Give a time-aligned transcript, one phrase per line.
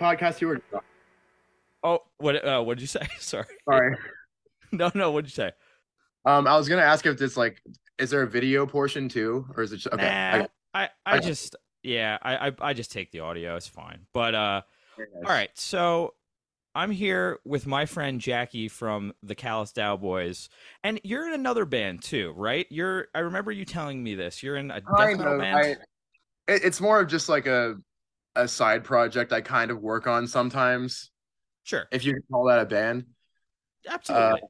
[0.00, 0.60] Podcast you were
[1.84, 2.44] Oh, what?
[2.44, 3.06] Uh, what did you say?
[3.18, 3.44] Sorry.
[3.64, 3.96] sorry.
[4.72, 5.10] No, no.
[5.10, 5.50] What did you say?
[6.24, 7.62] Um, I was gonna ask if it's like,
[7.98, 10.04] is there a video portion too, or is it just, okay?
[10.04, 13.56] Nah, I, I, I- just, yeah, I, I, I just take the audio.
[13.56, 14.06] It's fine.
[14.12, 14.62] But uh,
[14.98, 15.50] all right.
[15.54, 16.14] So
[16.74, 20.48] I'm here with my friend Jackie from the Callous Daoboys,
[20.84, 22.66] and you're in another band too, right?
[22.70, 23.08] You're.
[23.14, 24.42] I remember you telling me this.
[24.42, 25.56] You're in a death metal band.
[25.56, 25.62] I,
[26.52, 27.76] it, it's more of just like a
[28.36, 31.10] a side project I kind of work on sometimes,
[31.64, 31.88] Sure.
[31.90, 33.06] if you can call that a band.
[33.88, 34.42] Absolutely.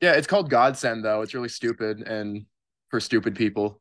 [0.00, 1.22] Yeah, it's called Godsend though.
[1.22, 2.46] It's really stupid and
[2.90, 3.80] for stupid people.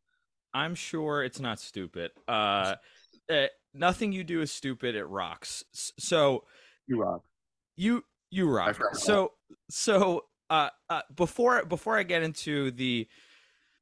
[0.53, 2.11] I'm sure it's not stupid.
[2.27, 2.75] Uh,
[3.29, 4.95] eh, nothing you do is stupid.
[4.95, 5.63] It rocks.
[5.73, 6.45] So
[6.87, 7.21] You rock.
[7.75, 8.77] you you rock.
[8.95, 9.33] So
[9.69, 13.07] so uh, uh before before I get into the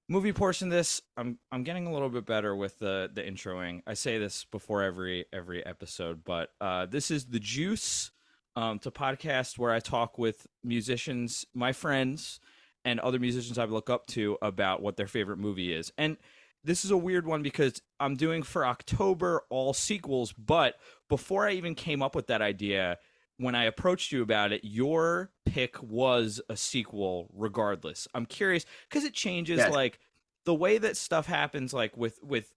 [0.09, 3.83] movie portion of this, I'm I'm getting a little bit better with the the introing.
[3.85, 8.11] I say this before every every episode, but uh this is the juice
[8.55, 12.39] um to podcast where I talk with musicians, my friends
[12.85, 15.91] and other musicians I look up to about what their favorite movie is.
[15.97, 16.17] And
[16.63, 20.75] this is a weird one because I'm doing for October all sequels, but
[21.09, 22.97] before I even came up with that idea,
[23.37, 28.07] when I approached you about it, your pick was a sequel regardless.
[28.13, 29.71] I'm curious because it changes Yes.
[29.71, 29.99] like
[30.45, 32.53] the way that stuff happens like with with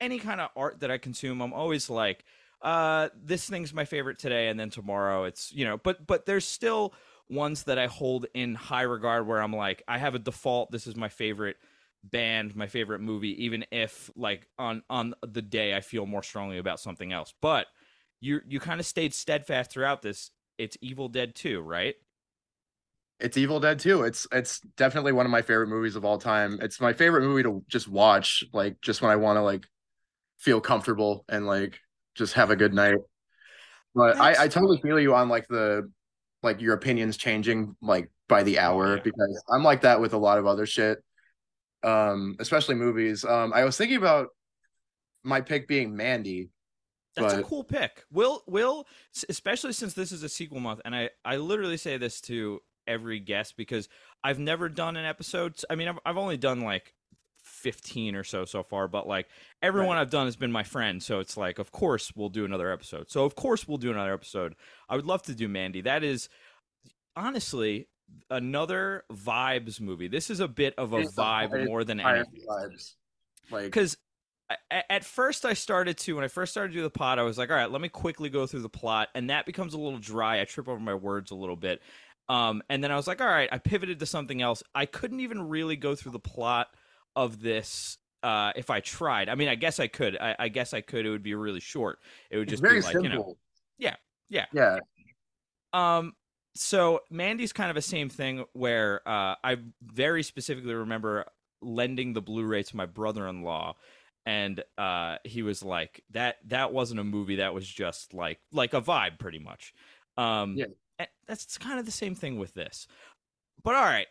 [0.00, 2.24] any kind of art that I consume, I'm always like
[2.62, 6.46] uh this thing's my favorite today and then tomorrow it's, you know, but but there's
[6.46, 6.94] still
[7.28, 10.86] ones that I hold in high regard where I'm like I have a default this
[10.86, 11.56] is my favorite
[12.04, 16.58] band, my favorite movie even if like on on the day I feel more strongly
[16.58, 17.34] about something else.
[17.40, 17.66] But
[18.20, 20.30] you you kind of stayed steadfast throughout this.
[20.56, 21.96] It's Evil Dead 2, right?
[23.18, 24.02] It's Evil Dead 2.
[24.02, 26.58] It's it's definitely one of my favorite movies of all time.
[26.62, 29.66] It's my favorite movie to just watch, like just when I want to like
[30.38, 31.78] feel comfortable and like
[32.14, 32.96] just have a good night.
[33.94, 35.90] But I, I totally feel you on like the
[36.42, 39.02] like your opinions changing like by the hour yeah.
[39.02, 40.98] because I'm like that with a lot of other shit.
[41.84, 43.24] Um, especially movies.
[43.24, 44.28] Um, I was thinking about
[45.24, 46.50] my pick being Mandy.
[47.14, 48.04] That's a cool pick.
[48.10, 48.86] Will Will
[49.28, 53.20] especially since this is a sequel month and I I literally say this to every
[53.20, 53.88] guest because
[54.24, 55.60] I've never done an episode.
[55.68, 56.94] I mean, I've I've only done like
[57.62, 59.28] 15 or so so far, but like
[59.62, 62.70] everyone I've done has been my friend, so it's like of course we'll do another
[62.72, 63.10] episode.
[63.10, 64.54] So of course we'll do another episode.
[64.88, 65.80] I would love to do Mandy.
[65.82, 66.28] That is
[67.16, 67.88] honestly
[68.30, 70.08] another vibes movie.
[70.08, 72.42] This is a bit of a It's a vibe vibe- more than anything.
[72.48, 72.94] vibes.
[73.50, 73.96] Like because
[74.70, 77.38] at first I started to when I first started to do the plot, I was
[77.38, 79.98] like, all right, let me quickly go through the plot, and that becomes a little
[79.98, 80.40] dry.
[80.40, 81.80] I trip over my words a little bit,
[82.28, 84.62] um, and then I was like, all right, I pivoted to something else.
[84.74, 86.68] I couldn't even really go through the plot
[87.16, 89.28] of this uh, if I tried.
[89.28, 90.16] I mean, I guess I could.
[90.16, 91.06] I, I guess I could.
[91.06, 91.98] It would be really short.
[92.30, 93.10] It would just very be like simple.
[93.10, 93.36] you know,
[93.78, 93.96] Yeah,
[94.28, 94.46] yeah.
[94.52, 94.78] Yeah.
[95.72, 96.14] um,
[96.54, 101.24] so Mandy's kind of the same thing where uh, I very specifically remember
[101.62, 103.74] lending the Blu-ray to my brother-in-law,
[104.26, 107.36] and uh, he was like, "That that wasn't a movie.
[107.36, 109.72] That was just like like a vibe, pretty much."
[110.16, 111.06] Um, Yeah.
[111.26, 112.86] that's kind of the same thing with this.
[113.64, 114.08] But all right,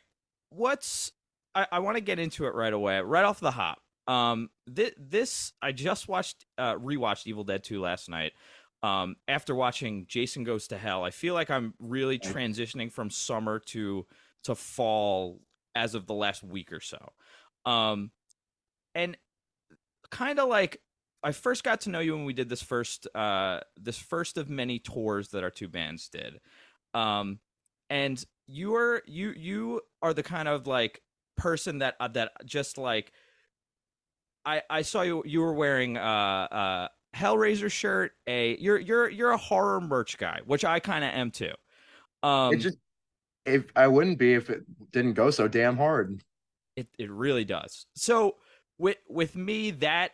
[0.49, 1.11] what's
[1.53, 3.79] I, I want to get into it right away, right off the hop.
[4.07, 8.33] Um, this, this I just watched, uh, rewatched Evil Dead 2 last night.
[8.83, 13.59] Um, after watching Jason Goes to Hell, I feel like I'm really transitioning from summer
[13.67, 14.07] to
[14.45, 15.39] to fall
[15.75, 17.11] as of the last week or so.
[17.63, 18.09] Um,
[18.95, 19.17] and
[20.09, 20.81] kind of like
[21.23, 24.49] I first got to know you when we did this first uh this first of
[24.49, 26.39] many tours that our two bands did.
[26.93, 27.39] Um,
[27.89, 31.01] and you are you you are the kind of like
[31.41, 33.11] person that uh, that just like
[34.45, 39.31] I I saw you you were wearing uh uh Hellraiser shirt a you're you're you're
[39.31, 41.53] a horror merch guy which I kind of am too.
[42.23, 42.77] Um it just
[43.45, 46.23] if I wouldn't be if it didn't go so damn hard.
[46.75, 47.85] It it really does.
[47.95, 48.35] So
[48.77, 50.11] with with me, that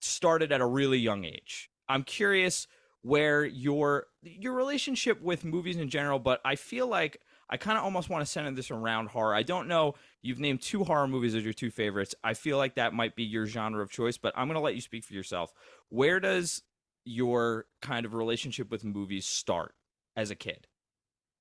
[0.00, 1.70] started at a really young age.
[1.88, 2.66] I'm curious
[3.02, 7.20] where your your relationship with movies in general, but I feel like
[7.50, 9.34] I kind of almost want to center this around horror.
[9.34, 9.94] I don't know.
[10.22, 12.14] You've named two horror movies as your two favorites.
[12.24, 14.74] I feel like that might be your genre of choice, but I'm going to let
[14.74, 15.52] you speak for yourself.
[15.88, 16.62] Where does
[17.04, 19.74] your kind of relationship with movies start
[20.16, 20.66] as a kid?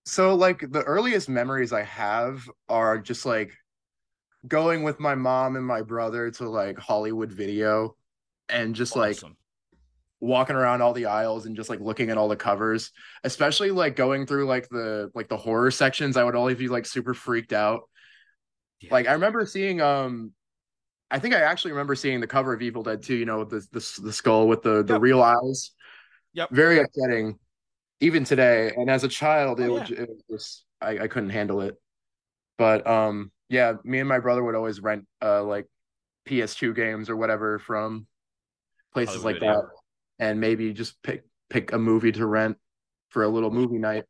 [0.05, 3.53] So like the earliest memories I have are just like
[4.47, 7.95] going with my mom and my brother to like Hollywood Video
[8.49, 9.37] and just like Awesome.
[10.23, 12.91] Walking around all the aisles and just like looking at all the covers,
[13.23, 16.17] especially like going through like the like the horror sections.
[16.17, 17.81] I would always be like super freaked out.
[18.81, 18.89] Yeah.
[18.91, 20.31] Like I remember seeing um
[21.11, 23.59] I think I actually remember seeing the cover of Evil Dead 2, you know, the
[23.71, 25.01] the, the skull with the the Yep.
[25.01, 25.71] real eyes.
[26.33, 26.49] Yep.
[26.51, 27.37] Very upsetting
[27.99, 28.71] even today.
[28.75, 31.75] And as a child, it, Oh, was, it was just I, I couldn't handle it.
[32.57, 35.67] But um yeah, me and my brother would always rent uh like
[36.25, 38.07] PS2 games or whatever from
[38.93, 39.61] places Hollywood like Video.
[39.61, 39.82] that
[40.19, 42.57] and maybe just pick pick a movie to rent
[43.09, 44.05] for a little movie night.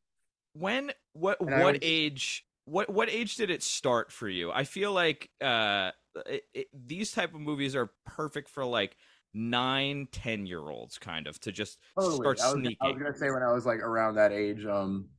[0.53, 4.63] when what And what always- age what what age did it start for you i
[4.63, 5.91] feel like uh
[6.25, 8.95] it, it, these type of movies are perfect for like
[9.33, 12.15] nine ten year olds kind of to just Totally.
[12.17, 14.63] start I was, sneaking I was gonna say when I was like around that age,
[14.65, 15.09] um,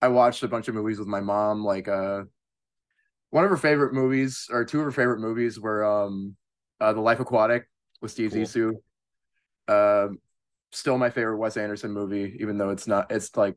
[0.00, 1.64] I watched a bunch of movies with my mom.
[1.64, 2.22] Like, uh,
[3.30, 6.36] one of her favorite movies, or two of her favorite movies, were um,
[6.80, 7.68] uh, The Life Aquatic
[8.00, 8.42] with Steve Cool.
[8.42, 8.72] Zissou.
[9.68, 10.18] Um,
[10.72, 13.56] still my favorite Wes Anderson movie, even though it's not, it's like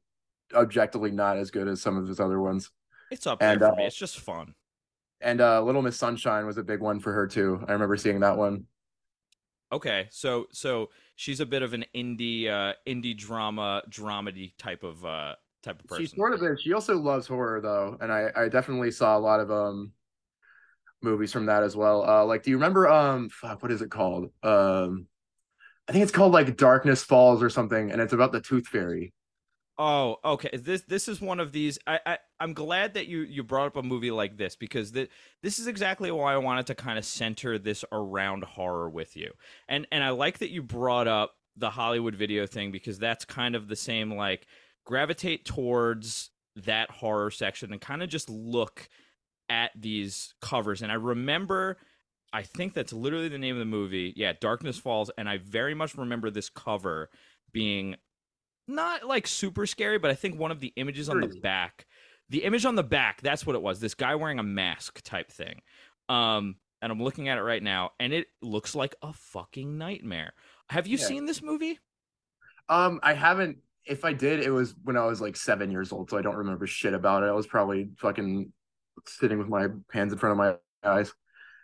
[0.54, 2.72] objectively not as good as some of his other ones.
[3.10, 4.54] it's up there and, for uh, me it's just fun
[5.22, 7.64] And uh, Little Miss Sunshine was a big one for her too.
[7.68, 8.66] I remember seeing that one.
[9.72, 15.04] okay so so she's a bit of an indie uh indie drama dramedy type of
[15.06, 16.62] uh type of person She sort of is.
[16.62, 19.92] She also loves horror though, and I I definitely saw a lot of um
[21.02, 22.04] movies from that as well.
[22.08, 24.32] Uh like do you remember um fuck what is it called?
[24.44, 25.08] Um
[25.88, 29.14] I think it's called like Darkness Falls or something and it's about the Tooth Fairy.
[29.80, 30.50] Oh, okay.
[30.58, 31.78] This this is one of these.
[31.86, 35.10] I, I I'm glad that you you brought up a movie like this because th-
[35.44, 39.32] this is exactly why I wanted to kind of center this around horror with you.
[39.68, 43.56] And and I like that you brought up the Hollywood video thing because that's kind
[43.56, 44.48] of the same like
[44.84, 48.90] gravitate towards that horror section and kind of just look
[49.48, 50.82] at these covers.
[50.82, 51.78] And I remember
[52.34, 54.14] I think that's literally the name of the movie.
[54.16, 57.10] Yeah, Darkness Falls and I very much remember this cover
[57.54, 57.96] being
[58.68, 61.88] not like super scary, but I think one of the images on the back,
[62.30, 63.80] the image on the back, that's what it was.
[63.80, 65.62] This guy wearing a mask type thing.
[66.10, 70.34] Um, and I'm looking at it right now, and it looks like a fucking nightmare.
[70.70, 71.06] Have you Yeah.
[71.06, 71.80] seen this movie?
[72.70, 76.10] Um I haven't if I did it was when I was like 7 years old
[76.10, 77.28] so I don't remember shit about it.
[77.28, 78.52] I was probably fucking
[79.06, 81.14] sitting with my hands in front of my eyes.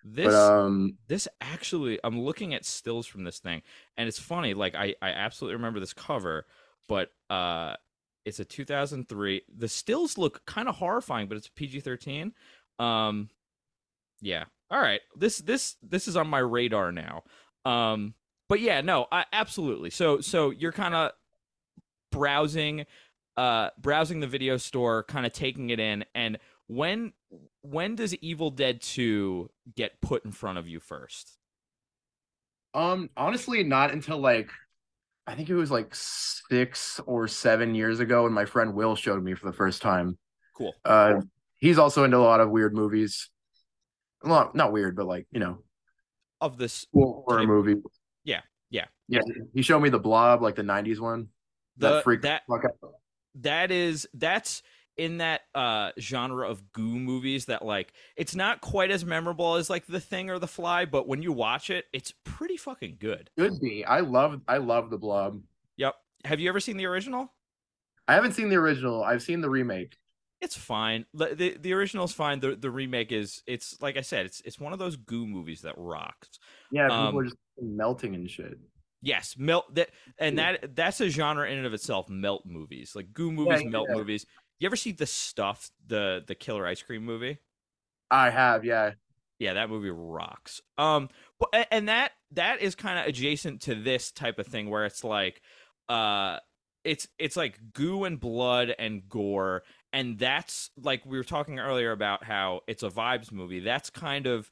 [0.03, 3.61] This But um this actually I'm looking at stills from this thing,
[3.97, 4.53] and it's funny.
[4.53, 6.45] Like I I absolutely remember this cover,
[6.87, 7.75] but uh,
[8.25, 9.41] it's a 2003.
[9.57, 12.31] The stills look kind of horrifying, but it's PG-13.
[12.79, 13.29] Um,
[14.21, 14.45] yeah.
[14.69, 15.01] All right.
[15.15, 17.23] This this this is on my radar now.
[17.65, 18.13] Um,
[18.49, 19.89] but yeah, no, I absolutely.
[19.89, 21.11] So so you're kind of
[22.11, 22.85] browsing,
[23.37, 26.37] uh, browsing the video store, kind of taking it in, and
[26.67, 27.13] when
[27.61, 31.37] when does Evil Dead 2 get put in front of you first?
[32.73, 34.49] Um, honestly, not until like
[35.27, 39.23] I think it was like six or seven years ago when my friend Will showed
[39.23, 40.17] me for the first time.
[40.57, 40.73] Cool.
[40.83, 41.21] Uh,
[41.59, 43.29] he's also into a lot of weird movies.
[44.23, 45.59] Well, not weird, but like you know,
[46.41, 47.75] Of this horror Type- movie.
[48.23, 48.85] Yeah, yeah.
[49.07, 49.21] yeah.
[49.53, 51.27] He showed me the Blob, like the '90s one.
[51.77, 52.91] the that freaked that the fuck out.
[53.35, 54.61] that is that's
[54.97, 59.69] in that uh genre of goo movies that like it's not quite as memorable as
[59.69, 63.29] like the thing or the fly but when you watch it it's pretty fucking good
[63.37, 63.83] Could be.
[63.85, 64.39] I love.
[64.47, 65.41] I love the Blob.
[65.77, 65.95] yep
[66.25, 67.31] have you ever seen the original
[68.07, 69.01] I haven't seen the original.
[69.03, 69.95] I've seen the remake.
[70.41, 74.25] it's fine the the, the original's fine the the remake is it's like i said
[74.25, 76.37] it's it's one of those goo movies that rocks
[76.71, 78.57] Yeah, people Um, are just melting and shit.
[79.01, 83.13] yes melt that and that that's a genre in and of itself melt movies like
[83.13, 83.95] goo movies yeah, melt yeah.
[83.95, 84.25] movies
[84.63, 87.37] you ever see the stuff the the killer ice cream movie
[88.09, 88.63] I have.
[88.63, 88.91] Yeah.
[89.39, 94.11] yeah that movie rocks um but and that that is kind of adjacent to this
[94.11, 95.41] type of thing where it's like
[95.89, 96.37] uh
[96.85, 101.91] it's it's like goo and blood and gore and that's like we were talking earlier
[101.91, 104.49] about how it's a vibes movie that's kind of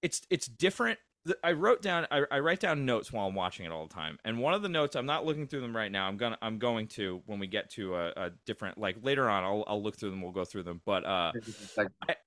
[0.00, 0.98] it's it's different
[1.42, 4.18] I wrote down I, I write down notes while I'm watching it all the time.
[4.24, 6.06] And one of the notes I'm not looking through them right now.
[6.06, 9.44] I'm gonna I'm going to when we get to a, a different like later on
[9.44, 10.22] I'll I'll look through them.
[10.22, 10.82] We'll go through them.
[10.84, 11.32] But uh
[11.76, 12.18] Like,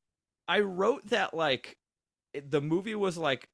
[0.48, 1.78] I wrote that like
[2.34, 3.50] the movie was like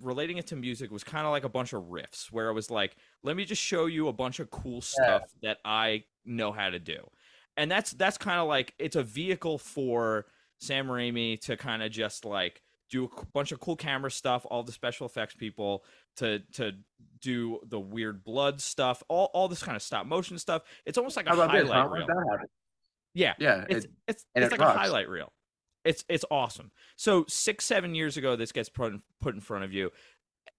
[0.00, 2.70] relating it to music was kind of like a bunch of riffs where it was
[2.70, 6.70] like let me just show you a bunch of cool stuff that I know how
[6.70, 6.98] to do.
[7.56, 10.26] And that's that's kind of like it's a vehicle for
[10.58, 14.62] Sam Raimi to kind of just like do a bunch of cool camera stuff, all
[14.62, 15.84] the special effects people
[16.16, 16.72] to to
[17.20, 20.62] do the weird blood stuff, all all this kind of stop motion stuff.
[20.84, 21.38] It's almost like a this?
[21.38, 22.06] highlight reel.
[23.14, 23.34] Yeah.
[23.38, 23.64] Yeah.
[23.68, 25.32] It's it- it's it's it like a highlight reel.
[25.84, 26.70] It's it's awesome.
[26.96, 29.90] So six seven years ago, this gets put in, put in front of you.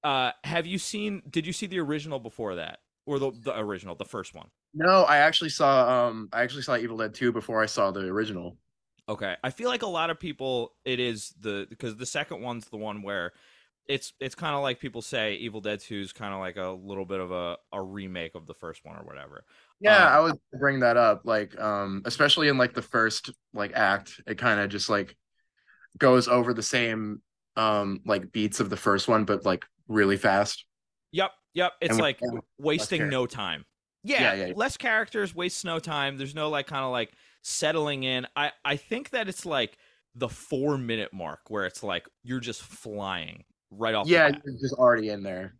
[0.03, 1.24] Uh, have you seen?
[1.29, 4.50] Did you see the original before that, or the the original, the first one?
[4.75, 8.01] No, I actually saw um I actually saw Evil Dead 2 before I saw the
[8.01, 8.58] original.
[9.07, 12.65] Okay, I feel like a lot of people it is the because the second one's
[12.69, 13.33] the one where
[13.88, 16.69] it's it's kind of like people say Evil Dead 2 is kind of like a
[16.69, 19.45] little bit of a, a remake of the first one or whatever.
[19.79, 21.21] Yeah, Um, I was gonna bring that up.
[21.25, 25.15] Like, um, especially in like the first like act, it kind of just like
[25.97, 27.21] goes over the same
[27.57, 30.65] um like beats of the first one, but like really fast.
[31.12, 31.74] Yep, yep.
[31.81, 32.25] It's And like
[32.57, 33.65] wasting no time.
[34.03, 34.53] Yeah, Yeah, yeah, yeah.
[34.53, 36.17] less characters, wastes no time.
[36.17, 37.13] There's no like kind of like
[37.45, 38.25] settling in.
[38.35, 39.77] I I think that it's like
[40.15, 44.07] the four minute mark where it's like you're just flying right off.
[44.07, 45.53] the Yeah, you're just already in there.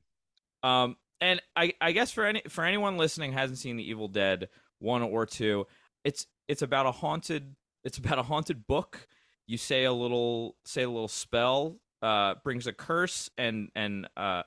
[0.64, 4.08] Um, and I I guess for any for anyone listening who hasn't seen the Evil
[4.08, 4.50] Dead
[4.80, 5.68] one or two,
[6.04, 9.08] it's it's about a haunted it's about a haunted book.
[9.46, 14.42] You say a little say a little spell, uh, brings a curse, and and uh,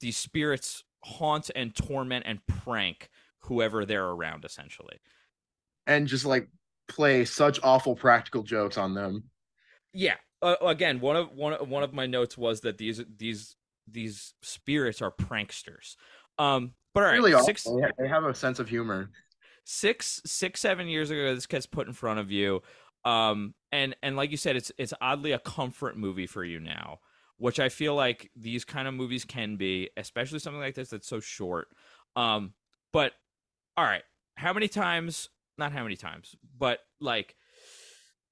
[0.00, 3.10] these spirits haunt and torment and prank
[3.42, 4.44] whoever they're around.
[4.44, 4.98] Essentially,
[5.88, 6.48] And just like
[6.86, 9.24] play such awful practical jokes on them.
[9.92, 10.14] yeah.
[10.40, 13.56] Uh, again, one of one of- one of my notes was that these these
[13.90, 15.96] these spirits are pranksters.
[16.38, 17.80] Um, but all right, really six awful.
[17.80, 19.10] They They have a sense of humor.
[19.64, 22.62] six six seven years ago this gets put in front of you
[23.04, 26.98] um and and like you said it's it's oddly a comfort movie for you now
[27.36, 31.06] which i feel like these kind of movies can be especially something like this that's
[31.06, 31.68] so short
[32.16, 32.52] um
[32.94, 33.12] but
[33.76, 34.02] all right
[34.36, 37.36] how many times not how many times but like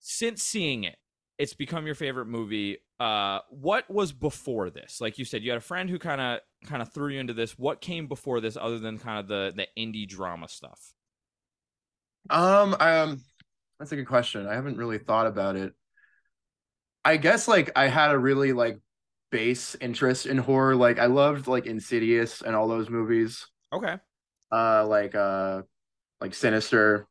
[0.00, 0.96] since seeing it
[1.38, 5.58] it's become your favorite movie uh what was before this like you said you had
[5.58, 8.56] a friend who kind of kind of threw you into this what came before this
[8.56, 10.94] other than kind of the the indie drama stuff
[12.30, 13.22] Um, um,
[13.78, 14.46] that's a good question.
[14.46, 15.74] I haven't really thought about it.
[17.04, 18.80] I guess like I had a really like
[19.30, 20.76] base interest in horror.
[20.76, 23.46] Like I loved like Insidious and all those movies.
[23.72, 23.96] Okay.
[24.50, 25.62] Uh, like uh,
[26.20, 27.08] like Sinister,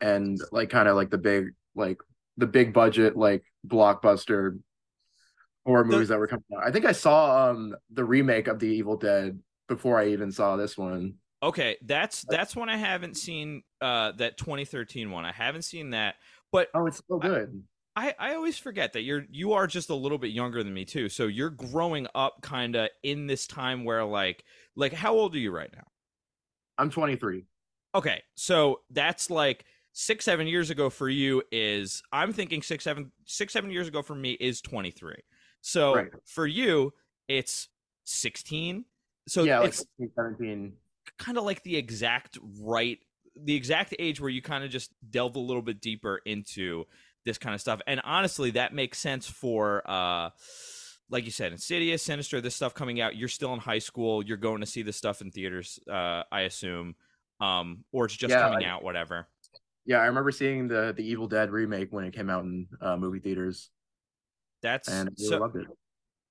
[0.00, 1.98] and like kind of like the big like
[2.36, 4.58] the big budget like blockbuster
[5.64, 6.62] horror The- movies that were coming out.
[6.66, 9.38] I think I saw um the remake of The Evil Dead
[9.68, 11.14] before I even saw this one.
[11.42, 13.62] Okay, that's that's one I haven't seen.
[13.80, 15.24] Uh, that 2013 one.
[15.24, 16.14] I haven't seen that,
[16.50, 17.62] but Oh, it's so good.
[17.94, 20.84] I I always forget that you're you are just a little bit younger than me
[20.84, 21.08] too.
[21.08, 24.44] So you're growing up kind of in this time where like
[24.76, 25.84] like how old are you right now?
[26.78, 27.44] I'm 23.
[27.94, 29.64] Okay, so that's like
[29.98, 34.02] six seven years ago for you is I'm thinking six seven six seven years ago
[34.02, 35.14] for me is 23.
[35.62, 36.10] So Right.
[36.26, 36.92] for you
[37.28, 37.68] it's
[38.04, 38.84] 16.
[39.26, 39.86] So yeah, like it's
[40.16, 40.74] 17.
[41.18, 42.98] kind of like the exact right
[43.42, 46.84] the exact age where you kind of just delve a little bit deeper into
[47.24, 50.30] this kind of stuff and honestly that makes sense for uh
[51.10, 54.36] like you said insidious sinister this stuff coming out you're still in high school you're
[54.36, 56.94] going to see this stuff in theaters uh i assume
[57.40, 59.28] um or it's just Yeah, coming like- out whatever
[59.86, 62.96] Yeah, I remember seeing the the Evil Dead remake when it came out in uh,
[62.96, 63.70] movie theaters,
[64.62, 65.66] that's and I really so loved it.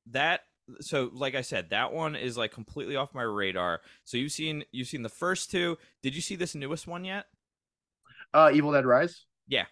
[0.07, 0.41] that
[0.81, 4.63] so like i said that one is like completely off my radar so you've seen
[4.71, 7.27] you've seen the first two did you see this newest one yet
[8.33, 9.25] Uh, Evil Dead Rise.
[9.47, 9.65] Yeah.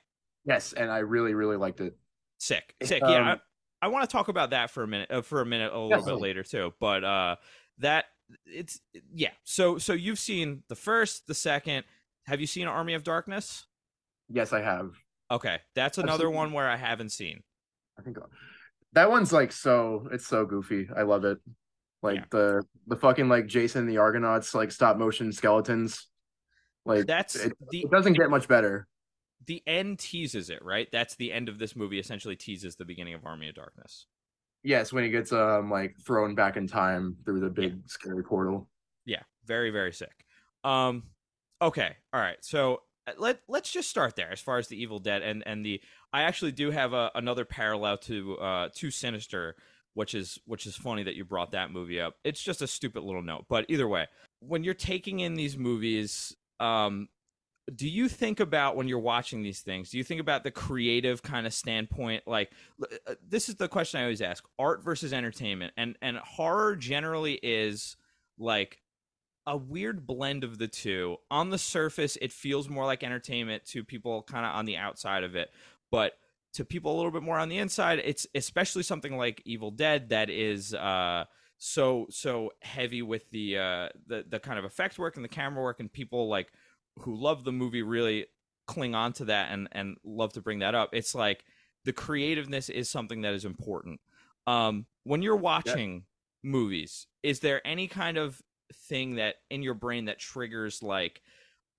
[0.46, 1.98] Yes, and I really really liked it.
[2.40, 3.02] Sick, sick.
[3.06, 3.40] yeah, um,
[3.82, 5.80] I, I want to talk about that for a minute, uh, for a minute, a
[5.80, 6.74] little Yeah, bit later too.
[6.80, 7.36] But uh,
[7.80, 8.06] that
[8.46, 8.80] it's
[9.14, 9.32] yeah.
[9.44, 11.86] So so you've seen the first, the second.
[12.26, 13.66] Have you seen Army of Darkness?
[14.30, 14.92] Yes, I have.
[15.32, 17.42] Okay, that's another one where I haven't seen.
[17.98, 18.18] I think
[18.94, 20.88] that one's like so it's so goofy.
[20.96, 21.40] I love it.
[22.02, 22.26] Like Yeah.
[22.32, 26.08] the the fucking like Jason and the Argonauts like stop motion skeletons.
[26.86, 28.88] Like That's it, the it doesn't get much better.
[29.48, 30.88] the end teases it, right?
[30.92, 32.00] That's the end of this movie.
[32.00, 34.06] Essentially, teases the beginning of Army of Darkness.
[34.64, 38.70] Yes, when he gets um like thrown back in time through the big scary portal.
[39.06, 40.26] Yeah, very very sick.
[40.64, 41.04] Um,
[41.62, 42.38] okay, all right.
[42.42, 42.78] So uh,
[43.18, 45.82] let let's just start there as far as the Evil Dead and and the.
[46.12, 49.56] I actually do have a, another parallel to uh to Sinister,
[49.94, 52.16] which is which is funny that you brought that movie up.
[52.24, 54.08] It's just a stupid little note, but either way,
[54.40, 57.08] when you're taking in these movies, um.
[57.74, 59.90] Do you think about when you're watching these things?
[59.90, 62.24] Do you think about the creative kind of standpoint?
[62.28, 62.52] Like,
[63.08, 67.40] uh, this is the question I always ask: art versus entertainment, and and horror generally
[67.42, 67.96] is
[68.38, 68.83] like
[69.46, 71.18] a weird blend of the two.
[71.30, 75.24] On the surface, it feels more like entertainment to people kind of on the outside
[75.24, 75.52] of it,
[75.92, 76.14] but
[76.54, 80.10] to people a little bit more on the inside, it's especially something like Evil Dead
[80.10, 81.26] that is uh
[81.58, 85.64] so so heavy with the uh the the kind of effect work and the camera
[85.64, 86.52] work and people like
[87.00, 88.28] who love the movie really
[88.68, 90.90] cling on to that and and love to bring that up.
[90.94, 91.44] It's like
[91.86, 94.00] the creativeness is something that is important.
[94.48, 96.50] Um, when you're watching yeah.
[96.52, 98.42] movies, is there any kind of
[98.76, 101.22] thing that in your brain that triggers like,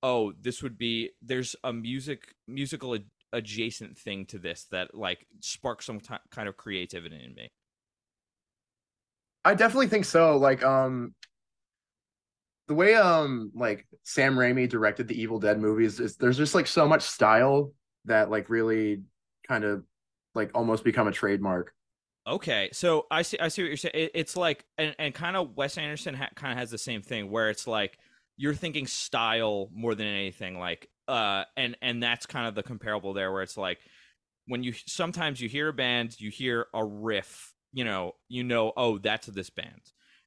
[0.02, 5.26] oh, this would be there's a music musical ad- adjacent thing to this that like
[5.40, 7.50] sparks some t- kind of creativity in me?
[9.44, 10.38] I definitely think so.
[10.38, 11.14] Like, um,
[12.66, 16.66] the way um like Sam Raimi directed the Evil Dead movies is there's just like
[16.66, 17.72] so much style
[18.06, 19.02] that like really
[19.46, 19.84] kind of
[20.34, 21.74] like almost become a trademark.
[22.26, 23.38] Okay, so I see.
[23.38, 23.93] I see what you're saying.
[23.95, 27.02] It, it's like, and, and kind of Wes Anderson ha- kind of has the same
[27.02, 27.99] thing, where it's like
[28.38, 30.59] you're thinking style more than anything.
[30.59, 33.78] Like, uh, and and that's kind of the comparable there, where it's like
[34.47, 38.73] when you sometimes you hear a band, you hear a riff, you know, you know,
[38.75, 39.83] oh, that's this band,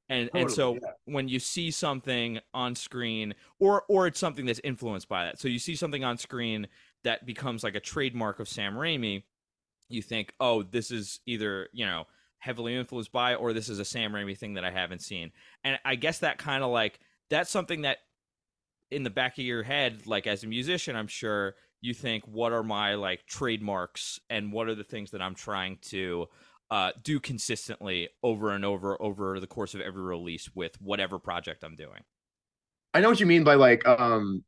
[0.08, 0.80] and totally, and so yeah.
[1.06, 5.48] when you see something on screen, or or it's something that's influenced by that, so
[5.48, 6.68] you see something on screen
[7.04, 9.24] that becomes like a trademark of Sam Raimi
[9.90, 12.06] you think, oh, this is either, you know,
[12.40, 15.32] heavily influenced by or this is a Sam Raimi thing that I haven't seen.
[15.64, 17.98] And I guess that kind of like that's something that
[18.92, 22.54] in the back of your head, like as a musician, I'm sure you think, what
[22.54, 26.28] are my like trademarks and what are the things that I'm trying to
[26.70, 31.64] uh, do consistently over and over over the course of every release with whatever project
[31.64, 32.02] I'm doing.
[32.94, 34.44] I know what you mean by like um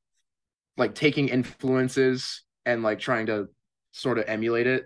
[0.75, 3.47] like taking influences and like trying to
[3.91, 4.85] sort of emulate it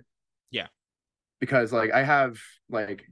[1.39, 2.38] because like I have
[2.69, 3.05] like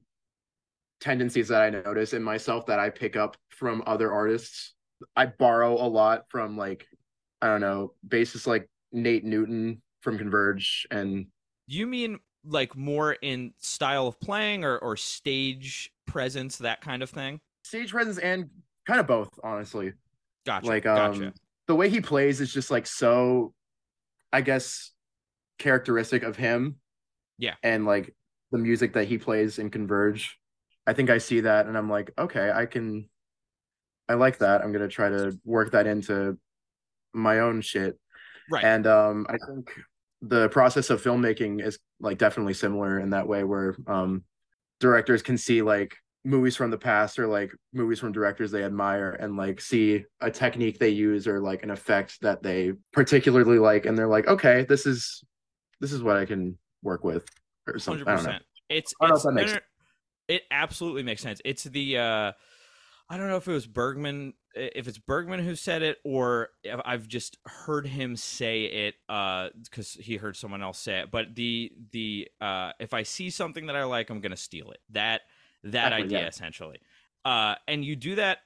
[1.01, 4.74] tendencies that I notice in myself that I pick up from other artists.
[5.17, 6.88] I borrow a lot from like
[7.41, 11.25] I don't know, basis like Nate Newton from Converge and
[11.67, 17.10] you mean like more in style of playing or or stage presence that kind of
[17.10, 17.39] thing?
[17.63, 18.50] Stage presence and
[18.88, 19.93] kind of both, honestly.
[20.45, 20.67] Gotcha.
[20.67, 21.33] Like um gotcha.
[21.67, 23.53] the way he plays is just like so
[24.31, 24.91] I guess
[25.60, 26.77] characteristic of him.
[27.41, 27.55] Yeah.
[27.63, 28.15] And like
[28.51, 30.38] the music that he plays in Converge.
[30.86, 33.10] I think I see that and I'm like, okay, I can
[34.08, 34.62] I like that.
[34.62, 36.38] I'm gonna try to work that into
[37.13, 37.99] my own shit.
[38.49, 38.63] Right.
[38.63, 39.71] And um I think
[40.21, 44.23] the process of filmmaking is like definitely similar in that way where um
[44.80, 49.12] directors can see like movies from the past or like movies from directors they admire
[49.19, 53.88] and like see a technique they use or like an effect that they particularly like
[53.88, 55.23] and they're like okay this is
[55.80, 57.26] this is what i can work with
[57.67, 58.06] or something.
[58.06, 58.39] 100%.
[58.70, 59.63] It's, it's it,
[60.28, 61.41] it absolutely makes sense.
[61.44, 62.32] It's the uh
[63.10, 66.50] I don't know if it was Bergman if it's Bergman who said it or
[66.86, 71.36] I've just heard him say it uh cuz he heard someone else say it but
[71.36, 74.80] the the uh if I see something that I like I'm going to steal it.
[74.91, 75.22] That
[75.63, 76.28] that exactly, idea yeah.
[76.28, 76.80] essentially.
[77.26, 78.39] Uh and you do that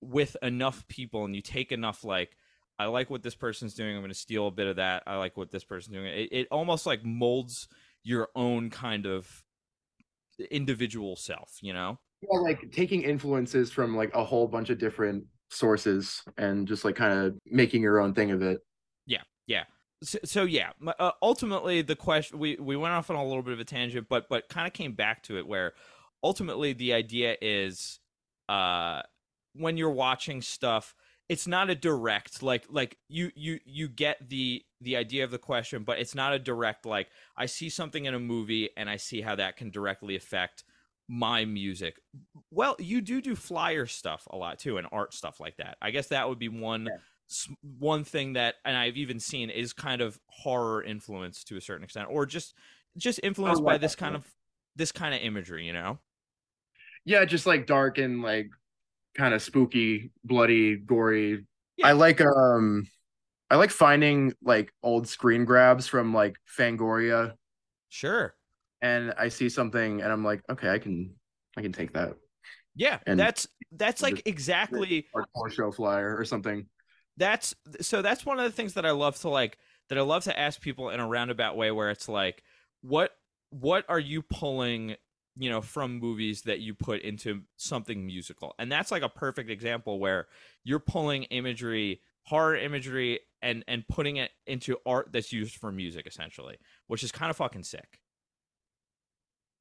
[0.00, 2.36] with enough people and you take enough like
[2.78, 3.94] I like what this person's doing.
[3.94, 5.02] I'm going to steal a bit of that.
[5.06, 6.06] I like what this person's doing.
[6.06, 7.68] It, it almost like molds
[8.04, 9.44] your own kind of
[10.50, 11.98] individual self, you know?
[12.22, 16.96] Yeah, like taking influences from like a whole bunch of different sources and just like
[16.96, 18.60] kind of making your own thing of it.
[19.06, 19.64] Yeah, yeah.
[20.02, 23.52] So, so yeah, uh, ultimately the question we we went off on a little bit
[23.52, 25.72] of a tangent, but but kind of came back to it where
[26.22, 28.00] ultimately the idea is
[28.48, 29.02] uh
[29.54, 30.94] when you're watching stuff
[31.28, 35.38] it's not a direct like like you you you get the the idea of the
[35.38, 38.96] question but it's not a direct like i see something in a movie and i
[38.96, 40.64] see how that can directly affect
[41.08, 42.00] my music.
[42.50, 45.78] Well you do do flyer stuff a lot too and art stuff like that.
[45.80, 47.54] I guess that would be one yeah.
[47.78, 51.84] one thing that and i've even seen is kind of horror influence to a certain
[51.84, 52.54] extent or just
[52.96, 54.26] just influenced oh, by this kind of
[54.76, 55.98] this kind of imagery you know?
[57.04, 58.50] Yeah just like dark and like
[59.18, 61.44] kind of spooky, bloody, gory.
[61.76, 61.88] Yeah.
[61.88, 62.86] I like um
[63.50, 67.34] I like finding like old screen grabs from like Fangoria.
[67.88, 68.34] Sure.
[68.80, 71.14] And I see something and I'm like, okay, I can
[71.56, 72.14] I can take that.
[72.76, 76.66] Yeah, and that's that's like exactly or show flyer or something.
[77.16, 80.24] That's so that's one of the things that I love to like that I love
[80.24, 82.44] to ask people in a roundabout way where it's like
[82.82, 83.10] what
[83.50, 84.94] what are you pulling
[85.38, 89.48] you know from movies that you put into something musical and that's like a perfect
[89.48, 90.26] example where
[90.64, 96.06] you're pulling imagery horror imagery and and putting it into art that's used for music
[96.06, 96.56] essentially
[96.88, 98.00] which is kind of fucking sick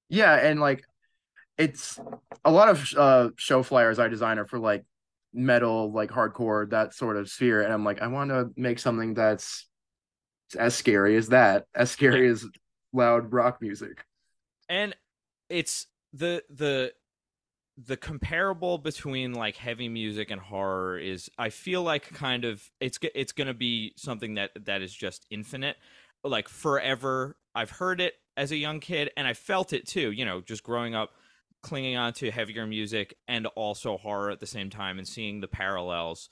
[0.09, 0.83] yeah and like
[1.57, 1.99] it's
[2.43, 4.83] a lot of uh show flyers i design are for like
[5.33, 9.13] metal like hardcore that sort of sphere and i'm like i want to make something
[9.13, 9.67] that's
[10.57, 12.31] as scary as that as scary yeah.
[12.31, 12.45] as
[12.93, 14.03] loud rock music
[14.69, 14.95] and
[15.49, 16.93] it's the the
[17.77, 22.99] the comparable between like heavy music and horror is I feel like kind of it's
[23.13, 25.77] it's going to be something that that is just infinite
[26.23, 30.25] like forever I've heard it as a young kid and I felt it too, you
[30.25, 31.11] know, just growing up
[31.61, 35.47] clinging on to heavier music and also horror at the same time and seeing the
[35.47, 36.29] parallels.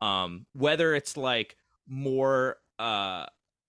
[0.00, 1.56] Um, whether it's like
[1.88, 3.26] more uh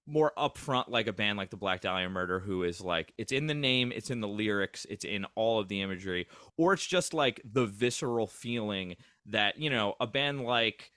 [0.10, 3.48] more upfront like a band like the Black Dahlia Murder who is like it's in
[3.48, 7.14] the name, it's in the lyrics, it's in all of the imagery, or it's just
[7.14, 8.96] like the visceral feeling
[9.28, 10.92] that, you know, a band like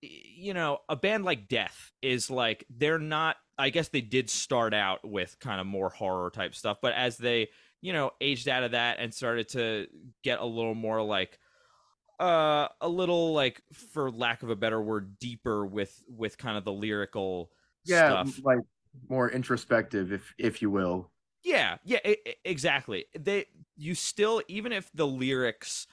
[0.00, 4.72] you know, a band like Death is like they're not I guess they did start
[4.72, 7.48] out with kind of more horror type stuff, but as they,
[7.80, 9.88] you know, aged out of that and started to
[10.22, 11.38] get a little more like
[12.20, 13.62] uh a little like
[13.92, 17.50] for lack of a better word deeper with with kind of the lyrical
[17.88, 18.42] yeah stuff.
[18.44, 18.60] like
[19.08, 21.10] more introspective if if you will
[21.44, 23.06] Yeah, yeah, e- exactly.
[23.18, 23.46] They
[23.76, 25.86] you still even if the lyrics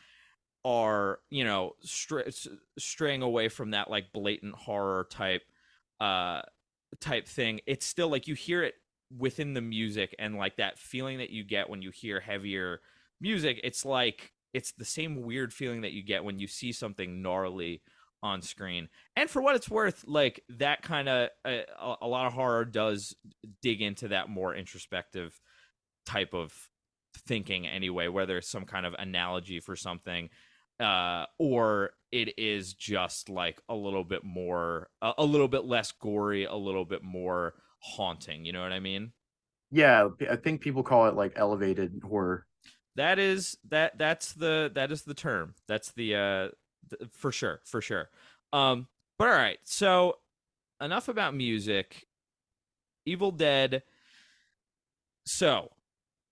[0.65, 2.29] are you know stray,
[2.79, 5.43] straying away from that like blatant horror type
[6.01, 6.41] uh
[6.99, 8.75] type thing, it's still like you hear it
[9.17, 12.81] within the music and like that feeling that you get when you hear heavier
[13.21, 13.59] music.
[13.63, 17.81] It's like it's the same weird feeling that you get when you see something gnarly
[18.25, 18.89] on screen.
[19.15, 21.63] And for what it's worth, like that kind of a,
[22.01, 23.15] a lot of horror does
[23.61, 25.39] dig into that more introspective
[26.05, 26.53] type of
[27.27, 30.29] thinking anyway, whether it's some kind of analogy for something
[30.79, 35.91] uh or it is just like a little bit more a, a little bit less
[35.93, 39.13] gory, a little bit more haunting, you know what I mean?
[39.71, 42.45] yeah i think people call it like elevated horror
[42.95, 45.55] That is that that's the that is the term.
[45.67, 46.47] That's the uh
[46.89, 48.09] th- for sure, for sure.
[48.53, 49.59] Um but all right.
[49.63, 50.17] So
[50.81, 52.05] enough about music.
[53.05, 53.83] Evil Dead.
[55.27, 55.71] So,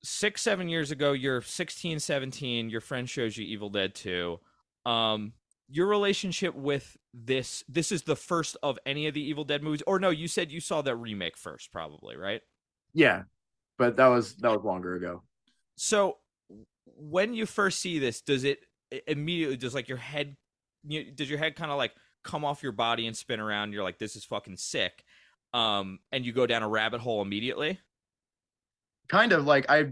[0.03, 4.39] 6 7 years ago, you're 16, 17, your friend shows you Evil Dead 2.
[4.85, 5.33] Um
[5.69, 9.81] your relationship with this this is the first of any of the Evil Dead movies
[9.87, 12.41] or no, you said you saw that remake first probably, right?
[12.93, 13.23] yeah
[13.77, 15.23] but that was that was longer ago
[15.75, 16.17] So
[16.85, 18.59] when you first see this, does it
[19.07, 20.35] immediately does like your head
[20.87, 21.93] you, does your head kind of like
[22.23, 23.73] come off your body and spin around?
[23.73, 25.03] You're like, this is fucking sick.
[25.53, 27.79] Um, and you go down a rabbit hole immediately.
[29.09, 29.85] kind of like i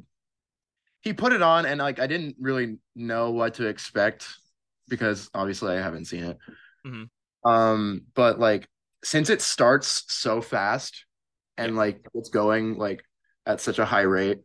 [1.02, 4.28] he put it on and like i didn't really know what to expect
[4.90, 6.38] because obviously i haven't seen it
[6.86, 7.10] Mhm.
[7.46, 8.68] um but like
[9.04, 11.06] since it starts so fast
[11.58, 11.82] and Yeah.
[11.82, 13.04] like it's going like
[13.46, 14.40] at such a high rate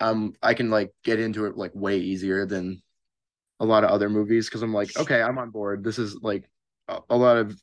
[0.00, 2.82] um i can like get into it like way easier than
[3.64, 6.48] a lot of other movies because i'm like okay i'm on board this is like
[6.88, 7.58] a, a lot of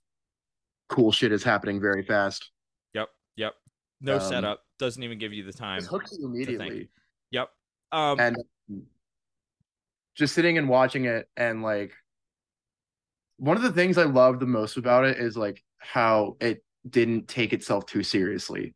[0.90, 2.52] cool shit is happening very fast
[2.94, 3.54] Yep, yep.
[4.02, 4.64] No Um, setup.
[4.80, 5.80] Doesn't even give you the time.
[5.80, 6.90] it hooks you immediately
[7.32, 7.50] Yep.
[7.94, 8.38] Um, and
[10.16, 11.94] just sitting and watching it and like
[13.38, 17.28] one of the things i love the most about it is like how it didn't
[17.28, 18.74] take itself too seriously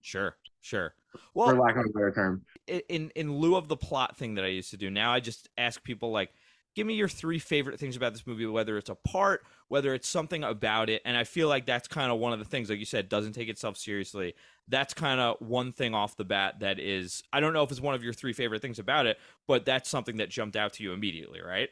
[0.00, 0.94] sure, sure.
[1.34, 4.44] Well, for lack of a better term in in lieu of the plot thing that
[4.44, 6.30] I used to do, now I just ask people like,
[6.74, 10.08] give me your three favorite things about this movie, whether it's a part, whether it's
[10.08, 12.78] something about it, and I feel like that's kind of one of the things, like
[12.78, 14.34] you said, doesn't take itself seriously.
[14.68, 17.80] That's kind of one thing off the bat that is, I don't know if it's
[17.80, 20.82] one of your three favorite things about it, but that's something that jumped out to
[20.82, 21.68] you immediately, right?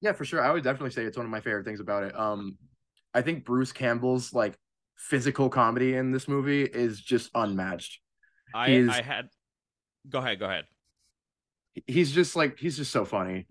[0.00, 2.18] yeah for sure i would definitely say it's one of my favorite things about it
[2.18, 2.56] um
[3.14, 4.56] i think bruce campbell's like
[4.96, 8.00] physical comedy in this movie is just unmatched
[8.54, 9.28] I He's- I had,
[10.08, 10.64] go ahead, go ahead.
[11.86, 13.46] he's just like he's just so funny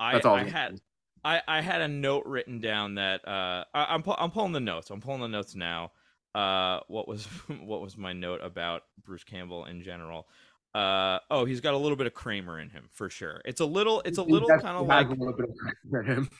[0.00, 0.80] I I had.
[1.24, 4.60] I, I had a note written down that uh I, I'm pu- I'm pulling the
[4.60, 4.90] notes.
[4.90, 5.90] I'm pulling the notes now.
[6.32, 7.24] Uh, what was
[7.60, 10.28] what was my note about Bruce Campbell in general?
[10.74, 13.42] Uh oh, he's got a little bit of Kramer in him for sure.
[13.44, 15.48] It's a little it's a He little kind of like a little bit
[15.92, 16.30] of him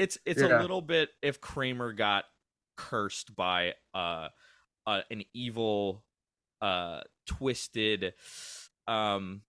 [0.00, 2.24] it's it's a little bit if Kramer got
[2.76, 4.28] cursed by uh,
[4.86, 6.02] uh an evil
[6.62, 8.14] uh twisted
[8.88, 9.42] um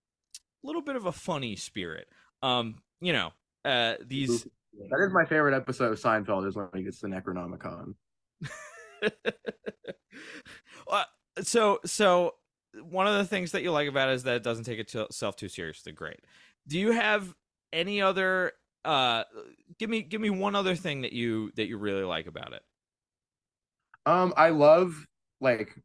[0.61, 2.07] little bit of a funny spirit.
[2.43, 3.31] Um you know,
[3.65, 4.47] uh these
[4.89, 7.93] that is my favorite episode of seinfeld is when he gets the necronomicon
[11.41, 12.35] so so
[12.83, 15.35] one of the things that you like about it is that it doesn't take itself
[15.35, 15.91] too seriously.
[15.91, 16.19] Great.
[16.67, 17.33] Do you have
[17.73, 19.23] any other uh
[19.77, 22.61] give me give me one other thing that you that you really like about it?
[24.05, 25.05] Um, I love
[25.39, 25.75] like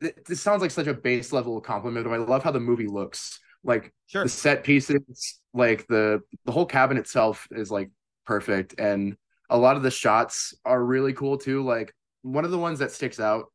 [0.00, 2.86] th- this sounds like such a base level compliment, but I love how the movie
[2.86, 3.40] looks.
[3.64, 4.22] Like Sure.
[4.24, 7.90] the set pieces, like the the whole cabin itself is like
[8.26, 9.16] perfect, and
[9.50, 11.62] a lot of the shots are really cool too.
[11.64, 13.46] Like one of the ones that sticks out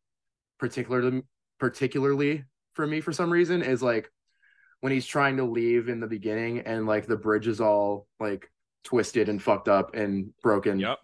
[0.59, 1.23] particularly
[1.59, 4.09] particularly for me for some reason is like
[4.81, 8.49] when he's trying to leave in the beginning and like the bridge is all like
[8.83, 10.99] twisted and fucked up and broken Yep.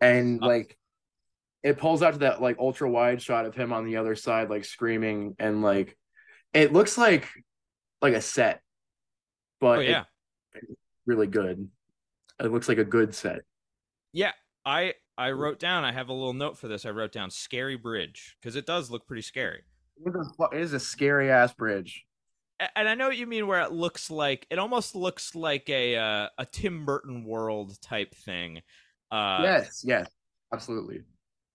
[0.00, 0.76] and like
[1.62, 4.50] it pulls out to that like ultra wide shot of him on the other side,
[4.50, 5.96] like screaming, and like
[6.52, 7.28] it looks like
[8.04, 8.60] like a set,
[9.60, 10.04] but oh yeah,
[10.52, 10.64] it,
[11.06, 11.68] really good.
[12.38, 13.40] It looks like a good set.
[14.12, 14.32] Yeah,
[14.64, 15.84] I I wrote down.
[15.84, 16.84] I have a little note for this.
[16.84, 19.62] I wrote down "scary bridge" because it does look pretty scary.
[20.04, 20.14] It
[20.52, 22.04] is a scary ass bridge.
[22.76, 25.96] And I know what you mean, where it looks like it almost looks like a
[25.96, 28.60] uh, a Tim Burton world type thing.
[29.10, 30.10] Uh, yes, yes,
[30.52, 31.00] absolutely.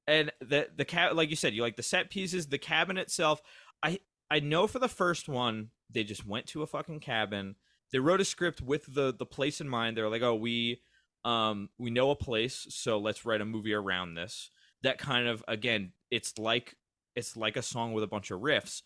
[0.08, 3.40] And the the cat, like you said, you like the set pieces, the cabin itself.
[3.84, 4.00] I
[4.32, 7.56] I know for the first one, they just went to a fucking cabin.
[7.92, 9.98] They wrote a script with the the place in mind.
[9.98, 10.82] They're like, oh, we
[11.26, 14.52] um we know a place, so let's write a movie around this.
[14.84, 16.76] That kind of again, it's like
[17.16, 18.82] it's like a song with a bunch of riffs,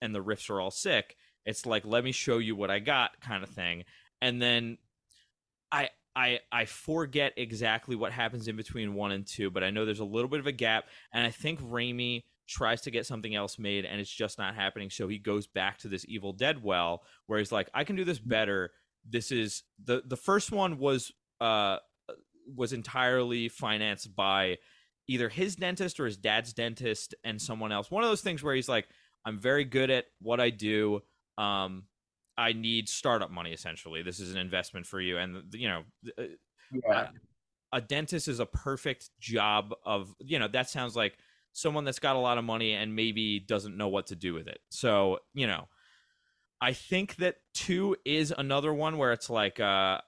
[0.00, 1.16] and the riffs are all sick.
[1.46, 3.84] It's like let me show you what I got, kind of thing.
[4.20, 4.78] And then
[5.72, 9.84] I I I forget exactly what happens in between one and two, but I know
[9.84, 13.34] there's a little bit of a gap, and I think Raimi tries to get something
[13.34, 14.90] else made and it's just not happening.
[14.90, 18.04] So he goes back to this evil dead well where he's like i can do
[18.04, 18.30] this mm-hmm.
[18.30, 18.72] better.
[19.08, 21.76] This is the the first one was uh
[22.54, 24.58] was entirely financed by
[25.06, 27.90] either his dentist or his dad's dentist and someone else.
[27.90, 28.88] One of those things where he's like
[29.24, 31.00] i'm very good at what i do.
[31.38, 31.84] Um
[32.36, 34.02] i need startup money essentially.
[34.02, 35.18] This is an investment for you.
[35.18, 35.82] And you know
[36.18, 36.22] uh,
[36.72, 37.08] yeah.
[37.72, 41.16] a, a dentist is a perfect job of you know that sounds like
[41.52, 44.48] someone that's got a lot of money and maybe doesn't know what to do with
[44.48, 44.58] it.
[44.70, 45.68] So, you know,
[46.60, 50.00] I think that two is another one where it's like, uh,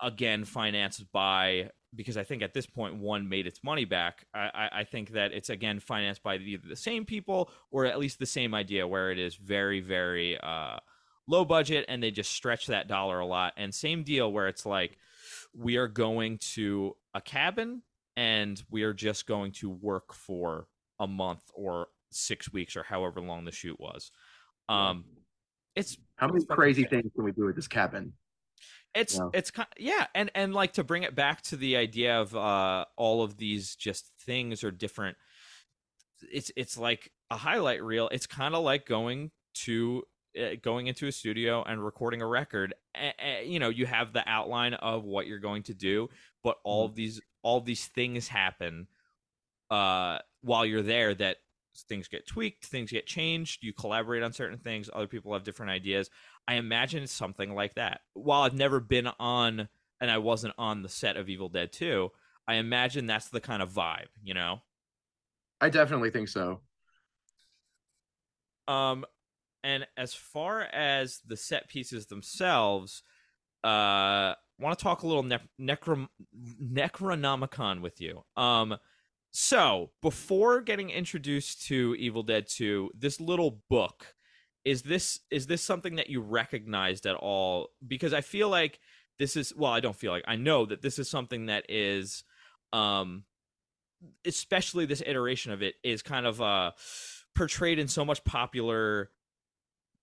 [0.00, 4.26] again, financed by, because I think at this point one made its money back.
[4.34, 8.18] I, I think that it's again financed by either the same people or at least
[8.18, 10.78] the same idea where it is very, very, uh,
[11.28, 13.52] low budget and they just stretch that dollar a lot.
[13.56, 14.98] And same deal where it's like,
[15.54, 17.82] we are going to a cabin
[18.16, 20.66] and we are just going to work for
[21.02, 24.10] a month or six weeks or however long the shoot was.
[24.68, 25.04] Um,
[25.74, 28.12] it's how many crazy things can we do with this cabin?
[28.94, 29.28] It's yeah.
[29.34, 33.22] it's yeah, and and like to bring it back to the idea of uh all
[33.22, 35.16] of these just things are different.
[36.32, 38.08] It's it's like a highlight reel.
[38.12, 39.32] It's kind of like going
[39.64, 40.04] to
[40.38, 42.74] uh, going into a studio and recording a record.
[43.44, 46.08] you know, you have the outline of what you're going to do,
[46.44, 46.92] but all mm-hmm.
[46.92, 48.86] of these all of these things happen
[49.72, 51.38] uh, while you're there that
[51.88, 55.70] things get tweaked, things get changed, you collaborate on certain things, other people have different
[55.70, 56.10] ideas.
[56.46, 58.00] I imagine it's something like that.
[58.14, 59.68] While I've never been on
[60.00, 62.10] and I wasn't on the set of Evil Dead 2,
[62.46, 64.60] I imagine that's the kind of vibe, you know?
[65.60, 66.60] I definitely think so.
[68.68, 69.04] Um
[69.64, 73.02] and as far as the set pieces themselves,
[73.64, 76.08] uh I want to talk a little ne- necrom-
[76.62, 78.24] Necronomicon with you.
[78.36, 78.76] Um
[79.34, 84.14] so, before getting introduced to Evil Dead 2, this little book
[84.62, 88.78] is this is this something that you recognized at all because I feel like
[89.18, 92.24] this is well, I don't feel like I know that this is something that is
[92.74, 93.24] um
[94.26, 96.72] especially this iteration of it is kind of uh
[97.34, 99.10] portrayed in so much popular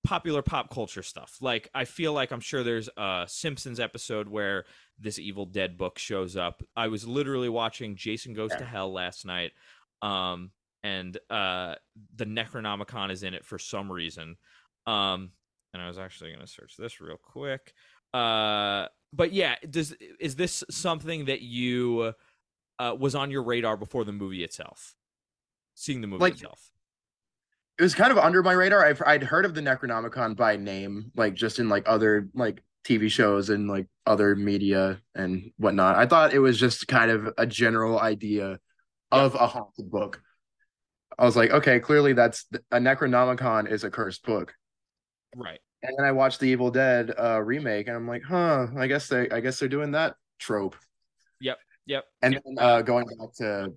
[0.03, 1.37] popular pop culture stuff.
[1.39, 4.65] Like I feel like I'm sure there's a Simpsons episode where
[4.99, 6.63] this Evil Dead book shows up.
[6.75, 8.57] I was literally watching Jason Goes yeah.
[8.57, 9.51] to Hell last night.
[10.01, 10.51] Um
[10.83, 11.75] and uh
[12.15, 14.37] the Necronomicon is in it for some reason.
[14.87, 15.31] Um
[15.73, 17.73] and I was actually going to search this real quick.
[18.13, 22.13] Uh but yeah, does is this something that you
[22.79, 24.95] uh was on your radar before the movie itself?
[25.75, 26.71] Seeing the movie like, itself
[27.79, 28.85] it was kind of under my radar.
[28.85, 33.11] I've I'd heard of the Necronomicon by name, like just in like other like TV
[33.11, 35.95] shows and like other media and whatnot.
[35.95, 38.59] I thought it was just kind of a general idea
[39.11, 40.21] of a haunted book.
[41.17, 44.53] I was like, okay, clearly that's a Necronomicon is a cursed book,
[45.35, 45.59] right?
[45.83, 49.07] And then I watched the Evil Dead uh, remake, and I'm like, huh, I guess
[49.07, 50.75] they, I guess they're doing that trope.
[51.41, 52.05] Yep, yep.
[52.21, 52.43] And yep.
[52.45, 53.73] then uh, going back to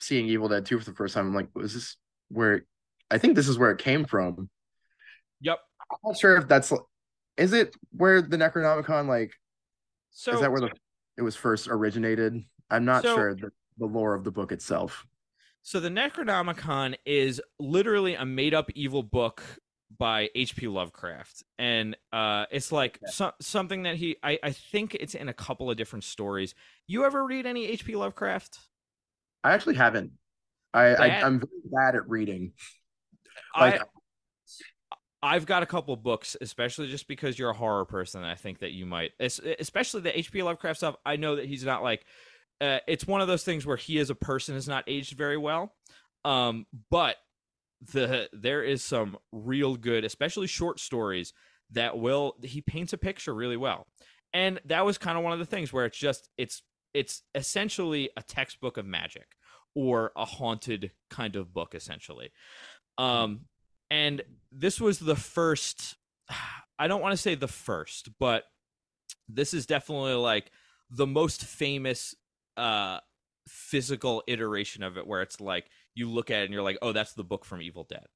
[0.00, 1.96] seeing Evil Dead 2 for the first time, I'm like, was this
[2.28, 2.64] where
[3.10, 4.48] I think this is where it came from.
[5.40, 5.58] Yep.
[5.90, 6.72] I'm not sure if that's
[7.36, 9.32] is it where the Necronomicon like
[10.10, 10.70] so is that where the
[11.16, 12.42] it was first originated?
[12.70, 15.06] I'm not so, sure the, the lore of the book itself.
[15.62, 19.42] So the Necronomicon is literally a made up evil book
[19.96, 20.68] by H.P.
[20.68, 23.10] Lovecraft, and uh, it's like yeah.
[23.10, 24.16] so, something that he.
[24.22, 26.54] I, I think it's in a couple of different stories.
[26.86, 27.96] You ever read any H.P.
[27.96, 28.58] Lovecraft?
[29.42, 30.12] I actually haven't.
[30.72, 32.52] I, I am very bad at reading.
[33.58, 33.84] Like, I
[35.24, 38.22] I've got a couple books, especially just because you're a horror person.
[38.22, 40.42] I think that you might, especially the H.P.
[40.42, 40.96] Lovecraft stuff.
[41.06, 42.04] I know that he's not like
[42.60, 45.38] uh, it's one of those things where he as a person has not aged very
[45.38, 45.72] well.
[46.26, 47.16] Um, but
[47.92, 51.32] the there is some real good, especially short stories
[51.70, 53.86] that will he paints a picture really well.
[54.34, 58.10] And that was kind of one of the things where it's just it's it's essentially
[58.14, 59.26] a textbook of magic
[59.74, 62.30] or a haunted kind of book essentially.
[62.98, 63.46] Um
[63.90, 65.96] and this was the first
[66.78, 68.44] I don't want to say the first, but
[69.28, 70.50] this is definitely like
[70.90, 72.14] the most famous
[72.56, 72.98] uh
[73.48, 76.92] physical iteration of it where it's like you look at it and you're like, "Oh,
[76.92, 78.06] that's the book from Evil Dead."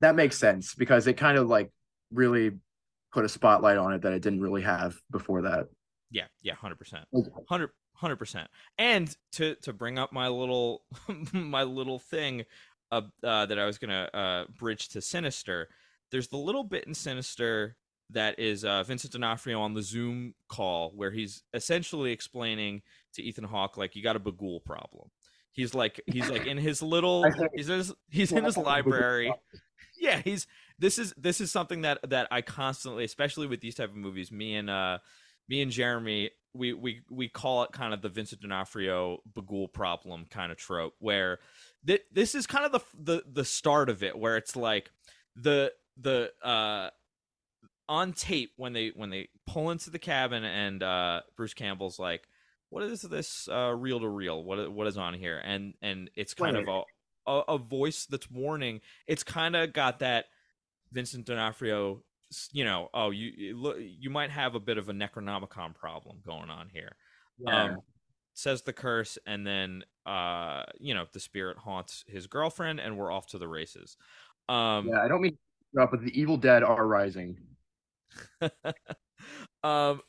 [0.00, 1.70] That makes sense because it kind of like
[2.12, 2.52] really
[3.12, 5.66] put a spotlight on it that it didn't really have before that.
[6.10, 7.04] Yeah, yeah, 100%.
[7.10, 8.48] 100 hundred percent.
[8.78, 10.82] And to to bring up my little
[11.32, 12.44] my little thing
[12.92, 15.68] uh, uh, that I was gonna uh, bridge to Sinister.
[16.10, 17.76] There's the little bit in Sinister
[18.12, 22.82] that is uh, Vincent D'Onofrio on the Zoom call where he's essentially explaining
[23.14, 25.10] to Ethan Hawke like you got a Bughuul problem.
[25.52, 27.24] He's like he's like in his little
[27.54, 29.32] he's in his, he's in his library.
[29.98, 30.46] Yeah, he's
[30.78, 34.32] this is this is something that that I constantly, especially with these type of movies,
[34.32, 34.98] me and uh
[35.48, 40.26] me and Jeremy, we we we call it kind of the Vincent D'Onofrio Bughuul problem
[40.30, 41.38] kind of trope, where
[41.86, 42.80] th- this is kind of the
[43.12, 44.90] the the start of it, where it's like
[45.36, 46.90] the the uh
[47.88, 52.28] on tape when they when they pull into the cabin and uh Bruce Campbell's like
[52.68, 55.40] what is this uh reel to reel what what is on here?
[55.44, 56.82] And and it's kind of a,
[57.30, 58.80] a, a voice that's warning.
[59.06, 60.26] It's kind of got that
[60.92, 62.02] Vincent D'Onofrio
[62.52, 66.68] you know oh you you might have a bit of a Necronomicon problem going on
[66.72, 66.94] here.
[67.38, 67.64] Yeah.
[67.64, 67.78] um
[68.34, 73.12] says the curse and then uh you know the spirit haunts his girlfriend and we're
[73.12, 73.96] off to the races.
[74.48, 75.36] Um yeah I don't mean
[75.72, 77.38] but the evil dead are rising.
[79.62, 80.00] Um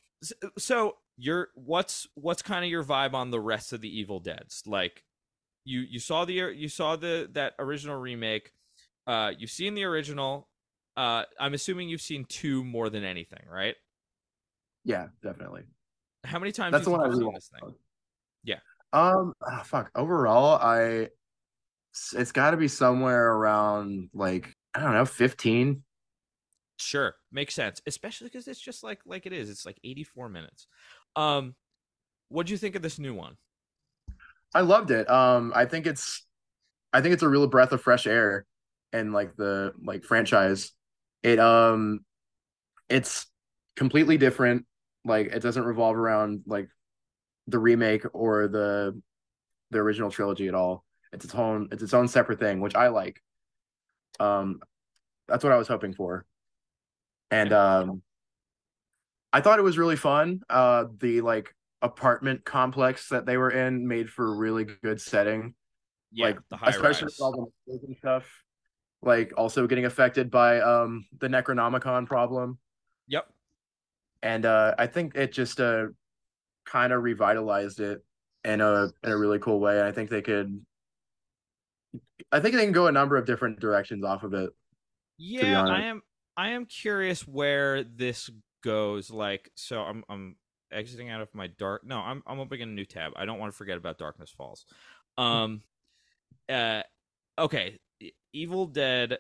[0.58, 4.64] so you're what's what's kind of your vibe on the rest of the evil deads?
[4.66, 5.04] Like
[5.66, 8.52] you you saw the you saw the that original remake
[9.08, 10.48] uh you've seen the original
[10.98, 13.76] uh i'm assuming you've seen two more than anything right?
[14.84, 15.64] Yeah definitely.
[16.24, 17.76] How many times that's the one i really this thing
[18.44, 18.60] yeah
[18.94, 21.08] um oh, fuck overall i
[22.14, 25.84] it's got to be somewhere around like i don't know 15
[26.82, 29.50] Sure, makes sense, especially because it's just like like it is.
[29.50, 30.68] It's like 84 minutes.
[31.16, 31.56] Um,
[32.30, 33.38] what do you think of this new one?
[34.54, 35.10] I loved it.
[35.10, 36.26] Um, I think it's,
[36.92, 38.46] I think it's a real breath of fresh air,
[38.92, 40.72] and like the like franchise.
[41.22, 42.04] It um,
[42.90, 43.28] it's
[43.76, 44.66] completely different.
[45.06, 46.68] Like it doesn't revolve around like
[47.48, 49.00] the remake or the
[49.72, 50.86] the original trilogy at all.
[51.14, 53.22] It's its own it's its own separate thing, which I like.
[54.20, 54.60] Um,
[55.28, 56.26] that's what I was hoping for.
[57.32, 58.02] And um
[59.34, 60.42] i thought it was really fun.
[60.50, 65.56] Uh the like apartment complex that they were in made for a really good setting.
[66.12, 67.20] Yeah, like the especially rise.
[67.20, 68.44] all the stuff.
[69.02, 72.60] Like also getting affected by um the necronomicon problem.
[73.08, 73.28] Yep.
[74.22, 75.88] And uh i think it just uh
[76.66, 78.04] kind of revitalized it
[78.44, 80.64] in a in a really cool way i think they could
[82.32, 84.50] i think they can go a number of different directions off of it
[85.18, 86.02] yeah i am
[86.38, 88.30] I am curious where this
[88.64, 89.12] goes.
[89.12, 90.36] Like, so I'm I'm
[90.72, 91.86] exiting out of my dark.
[91.86, 93.14] No, I'm I'm opening a new tab.
[93.16, 94.66] I don't want to forget about Darkness Falls.
[95.18, 95.62] Um,
[96.50, 96.84] uh,
[97.38, 97.80] okay,
[98.34, 99.20] Evil Dead,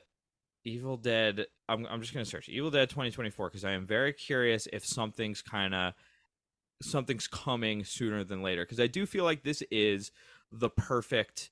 [0.64, 1.46] Evil Dead.
[1.68, 5.42] I'm I'm just gonna search Evil Dead 2024 because I am very curious if something's
[5.42, 5.94] kind of
[6.82, 10.12] something's coming sooner than later because I do feel like this is
[10.52, 11.50] the perfect.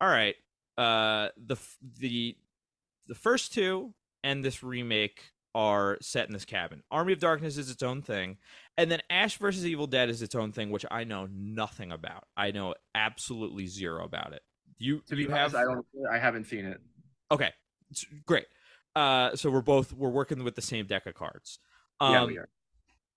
[0.00, 0.34] All right,
[0.78, 1.56] uh, the
[1.98, 2.36] the
[3.06, 6.82] the first two and this remake are set in this cabin.
[6.90, 8.38] Army of Darkness is its own thing,
[8.76, 12.24] and then Ash versus Evil Dead is its own thing, which I know nothing about.
[12.36, 14.42] I know absolutely zero about it.
[14.78, 15.68] You to be you honest, have...
[15.68, 15.86] I don't.
[16.10, 16.80] I haven't seen it.
[17.30, 17.50] Okay,
[18.26, 18.46] great.
[18.96, 21.58] Uh, so we're both we're working with the same deck of cards.
[22.00, 22.48] Um, yeah, we are.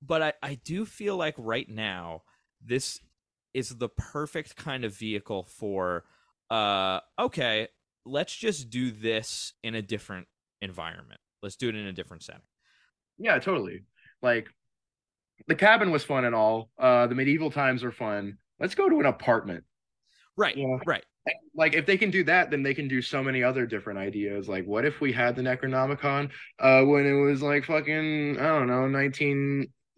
[0.06, 2.24] But I I do feel like right now
[2.64, 3.00] this
[3.54, 6.06] is the perfect kind of vehicle for.
[6.50, 7.68] Uh, okay,
[8.06, 10.28] let's just do this in a different
[10.62, 11.20] environment.
[11.42, 12.42] Let's do it in a different setting.
[13.18, 13.84] Yeah, totally.
[14.22, 14.48] Like
[15.48, 16.70] the cabin was fun and all.
[16.78, 18.38] Uh the medieval times are fun.
[18.60, 19.64] Let's go to an apartment.
[20.38, 20.56] Right.
[20.58, 20.78] Yeah.
[20.86, 21.04] Right.
[21.56, 24.48] Like if they can do that, then they can do so many other different ideas.
[24.50, 28.68] Like what if we had the Necronomicon uh when it was like fucking I don't
[28.68, 28.88] know,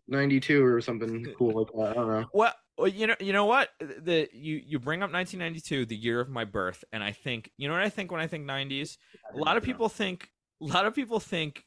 [0.08, 1.92] 1992 or something cool like that.
[1.92, 2.26] I don't know.
[2.34, 3.70] Well, well, you know, you know what?
[3.80, 7.68] The you you bring up 1992, the year of my birth, and I think you
[7.68, 8.98] know what I think when I think 90s.
[9.34, 10.30] A lot of people think
[10.62, 11.64] a lot of people think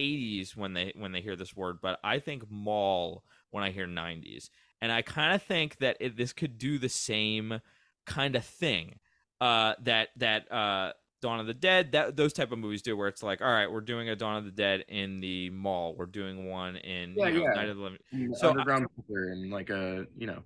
[0.00, 3.86] 80s when they when they hear this word, but I think mall when I hear
[3.86, 4.48] 90s.
[4.80, 7.60] and I kind of think that it, this could do the same
[8.06, 8.98] kind of thing
[9.40, 10.92] uh, that that uh,
[11.22, 13.70] Dawn of the Dead, that those type of movies do, where it's like, all right,
[13.70, 17.28] we're doing a Dawn of the Dead in the mall, we're doing one in Yeah,
[17.28, 17.54] you know, yeah.
[17.54, 17.98] Night of the Living.
[18.12, 20.42] And So, underground bunker and like a you know,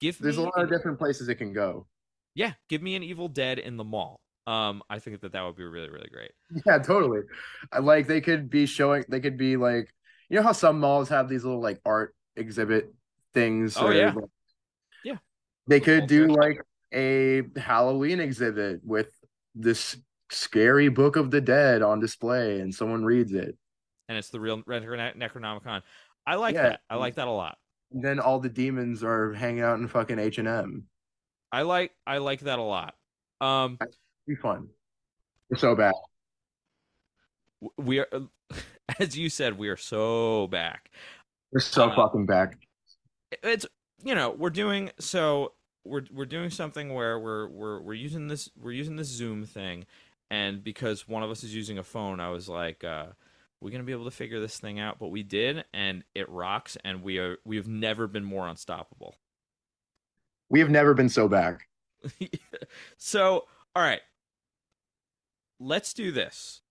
[0.00, 1.86] Give there's a lot of different places it can go.
[2.34, 4.20] yeah, give me an Evil Dead in the mall.
[4.46, 6.32] Um, I think that that would be really really great.
[6.66, 7.20] Yeah, totally.
[7.72, 9.04] I like they could be showing.
[9.08, 9.88] They could be like,
[10.28, 12.92] you know how some malls have these little like art exhibit
[13.32, 13.76] things.
[13.78, 14.12] Oh, yeah.
[14.12, 14.24] like-
[15.04, 15.16] Yeah.
[15.66, 16.60] They could do like
[16.92, 19.10] a Halloween exhibit with
[19.54, 19.96] this
[20.30, 23.56] scary Book of the Dead on display, and someone reads it.
[24.08, 25.82] And it's the real Necronomicon.
[26.26, 26.70] I like Yeah.
[26.70, 26.80] that.
[26.90, 27.58] I like that a lot.
[27.92, 30.86] And then all the demons are hanging out in fucking H and M.
[31.52, 32.94] I like I like that a lot.
[33.40, 33.78] Um,
[34.26, 34.68] Be fun.
[35.50, 35.94] It's so bad.
[37.76, 38.08] we are,
[38.98, 40.90] as you said, we are so back.
[41.52, 42.58] We're so Uh, fucking back.
[43.42, 43.66] it's
[44.02, 45.53] you know we're doing so
[45.84, 49.84] we're we're doing something where we're we're we're using this we're using this Zoom thing,
[50.30, 53.06] and because one of us is using a phone, I was like, uh,
[53.60, 56.76] we're gonna be able to figure this thing out, but we did, and it rocks,
[56.84, 59.16] and we are we've never been more unstoppable.
[60.50, 61.68] We have never been so back.
[62.96, 64.02] so all right,
[65.60, 66.62] let's do this.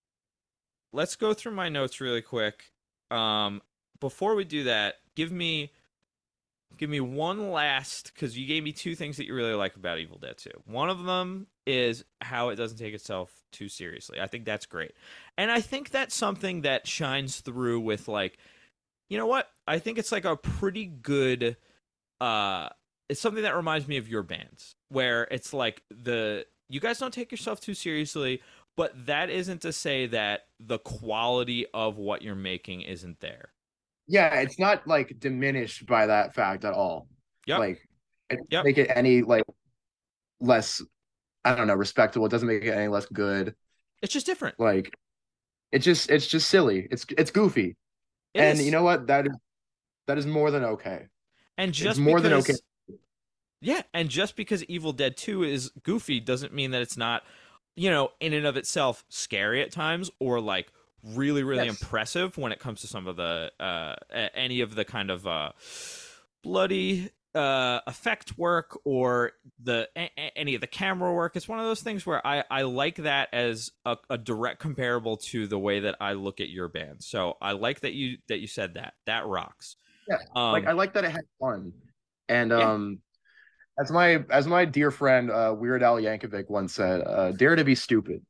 [0.92, 2.72] Let's go through my notes really quick.
[3.10, 3.62] Um,
[4.00, 5.72] before we do that, give me
[6.76, 9.98] give me one last because you gave me two things that you really like about
[9.98, 10.50] Evil Dead 2.
[10.66, 14.20] One of them is how it doesn't take itself too seriously.
[14.20, 14.92] I think that's great.
[15.38, 18.38] And I think that's something that shines through with like
[19.10, 19.50] you know what?
[19.66, 21.56] I think it's like a pretty good
[22.20, 22.68] uh
[23.08, 27.12] it's something that reminds me of your bands where it's like the you guys don't
[27.12, 28.40] take yourself too seriously,
[28.76, 33.50] but that isn't to say that the quality of what you're making isn't there.
[34.06, 37.08] Yeah, it's not like diminished by that fact at all.
[37.46, 37.88] Yeah, Like
[38.30, 38.64] it Yep.
[38.64, 39.44] make it any like
[40.40, 40.82] less
[41.44, 42.26] I don't know, respectable.
[42.26, 43.54] It doesn't make it any less good.
[44.02, 44.58] It's just different.
[44.60, 44.94] Like
[45.72, 46.86] it just it's just silly.
[46.90, 47.76] It's it's goofy.
[48.34, 48.64] It and is.
[48.64, 49.06] you know what?
[49.08, 49.34] That is
[50.06, 51.06] that is more than okay.
[51.58, 52.54] and just more than okay.
[53.60, 57.22] Yeah, and just because Evil Dead 2 is goofy doesn't mean that it's not,
[57.76, 60.70] you know, in and of itself scary at times or like
[61.12, 61.80] really really Yes.
[61.82, 63.94] impressive when it comes to some of the uh
[64.34, 65.50] any of the kind of uh
[66.42, 69.32] bloody uh effect work or
[69.62, 72.62] the a- any of the camera work it's one of those things where i i
[72.62, 76.68] like that as a, a direct comparable to the way that i look at your
[76.68, 79.76] band so i like that you that you said that that rocks
[80.08, 81.72] Yeah, um, like I like that it had fun.
[82.28, 82.72] And Yeah.
[82.72, 82.98] um
[83.80, 87.64] as my as my dear friend uh Weird Al Yankovic once said, uh dare to
[87.64, 88.22] be stupid.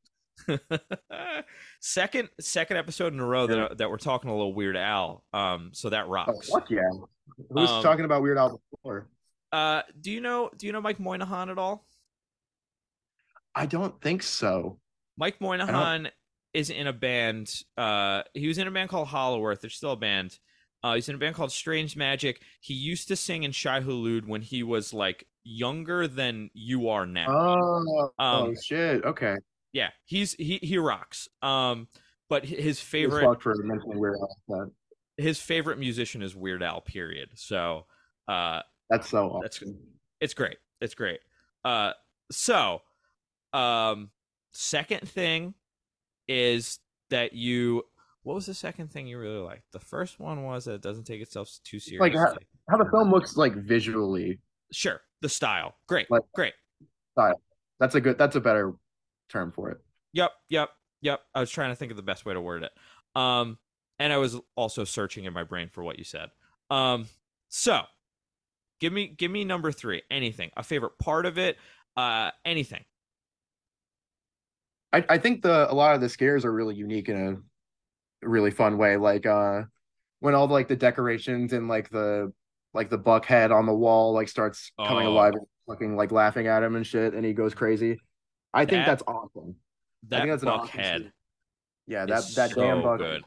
[1.81, 5.25] second second episode in a row that that we're talking a little Weird Al.
[5.33, 6.49] Um, so that Oh, rocks.
[6.49, 6.81] fuck yeah.
[7.51, 9.09] Who's Um, talking about Weird Al before?
[9.53, 11.87] Uh, do you know do you know Mike Moynihan at all?
[13.55, 14.79] I don't think so.
[15.17, 16.11] Mike Moynihan
[16.53, 17.53] is in a band.
[17.77, 19.61] Uh, he was in a band called Hollow Earth.
[19.61, 20.39] There's still a band.
[20.83, 22.43] Uh, he's in a band called Strange Magic.
[22.61, 27.07] He used to sing in Shai Hulud when he was like younger than you are
[27.07, 27.27] now.
[27.29, 29.05] Oh, Um, oh shit.
[29.05, 29.37] Okay.
[29.75, 31.29] Yeah, he's he he rocks.
[31.43, 31.89] Um,
[32.31, 34.37] but his Favorite for mentioning Weird Al.
[34.49, 34.71] That-
[35.19, 36.81] his favorite musician is Weird Al.
[36.81, 37.29] Period.
[37.35, 37.85] So,
[38.27, 39.41] uh, That's so awesome.
[39.43, 39.63] That's
[40.21, 40.57] it's great.
[40.81, 41.21] It's great.
[41.65, 41.93] Uh,
[42.33, 42.81] so,
[43.53, 44.11] um,
[44.53, 45.55] second thing
[46.29, 46.79] is
[47.11, 47.83] that you.
[48.23, 49.71] What was the second thing you really liked?
[49.73, 52.11] The first one was that it doesn't take itself too seriously.
[52.11, 52.37] Like, how-
[52.71, 54.39] how the film looks like visually.
[54.73, 56.55] sure, the style, great, Like- great.
[57.13, 57.41] style.
[57.79, 58.73] That's a good that's a better
[59.35, 59.79] term for it.
[60.15, 60.71] Yep, yep,
[61.03, 61.21] yep.
[61.35, 62.73] I was trying to think of the best way to word it.
[63.21, 63.59] Um,
[63.99, 66.31] and I was also searching in my brain for what you said.
[66.71, 67.07] Um,
[67.49, 67.83] so
[68.81, 70.03] give me give me number three.
[70.11, 71.59] Anything, a favorite part of it,
[71.97, 72.85] uh, anything.
[74.93, 77.43] I, I think the a lot of the scares are really unique in
[78.23, 78.97] a really fun way.
[78.97, 79.63] Like uh
[80.21, 82.33] when all the, like the decorations and like the
[82.73, 85.11] like the buck head on the wall like starts coming Oh.
[85.11, 87.99] alive and fucking like laughing at him and shit and he goes crazy.
[88.55, 89.57] I think That- that's awesome.
[90.05, 91.13] I That think that's an awesome scene.
[91.87, 92.99] Yeah, that that so damn buck.
[92.99, 93.25] good.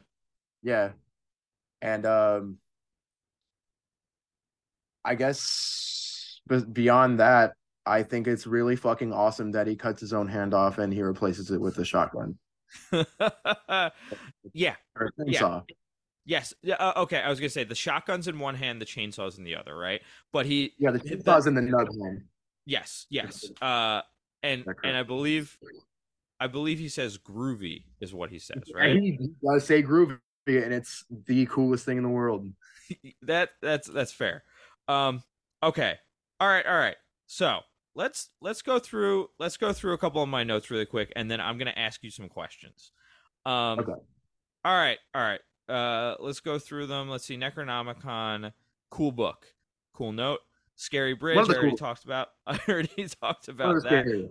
[0.62, 0.92] Yeah.
[1.82, 2.58] And um
[5.04, 7.52] I guess but beyond that,
[7.86, 11.02] I think it's really fucking awesome that he cuts his own hand off and he
[11.02, 12.38] replaces it with a shotgun
[14.52, 14.76] yeah.
[14.96, 15.60] or Yeah.
[16.24, 16.52] Yes.
[16.62, 16.74] Yeah.
[16.76, 17.20] Uh, okay.
[17.20, 20.02] I was gonna say the shotgun's in one hand, the chainsaw's in the other, right?
[20.32, 20.74] But he.
[20.78, 22.24] Yeah, the The- chainsaw's in the nub hand.
[22.66, 23.06] Yes.
[23.08, 23.50] Yes.
[23.62, 24.02] Uh,
[24.42, 25.56] and and I believe,
[26.40, 28.96] I believe he says groovy is what he says, right?
[28.96, 32.46] he he does say groovy, and it's the coolest thing in the world.
[33.22, 34.44] that that's that's fair.
[34.86, 35.22] Um.
[35.62, 35.94] Okay.
[36.40, 36.64] All right.
[36.66, 36.96] All right.
[37.26, 37.60] So
[37.94, 41.30] let's let's go through let's go through a couple of my notes really quick, and
[41.30, 42.92] then I'm gonna ask you some questions.
[43.44, 43.80] Um.
[43.80, 43.92] Okay.
[44.64, 44.98] All right.
[45.14, 45.40] All right.
[45.68, 46.16] Uh.
[46.20, 47.08] Let's go through them.
[47.08, 47.36] Let's see.
[47.36, 48.52] Necronomicon.
[48.90, 49.46] Cool book.
[49.94, 50.40] Cool note.
[50.78, 51.36] Scary Bridge.
[51.36, 52.28] I already cool- talked about.
[52.46, 54.04] I already talked about that.
[54.04, 54.30] scary?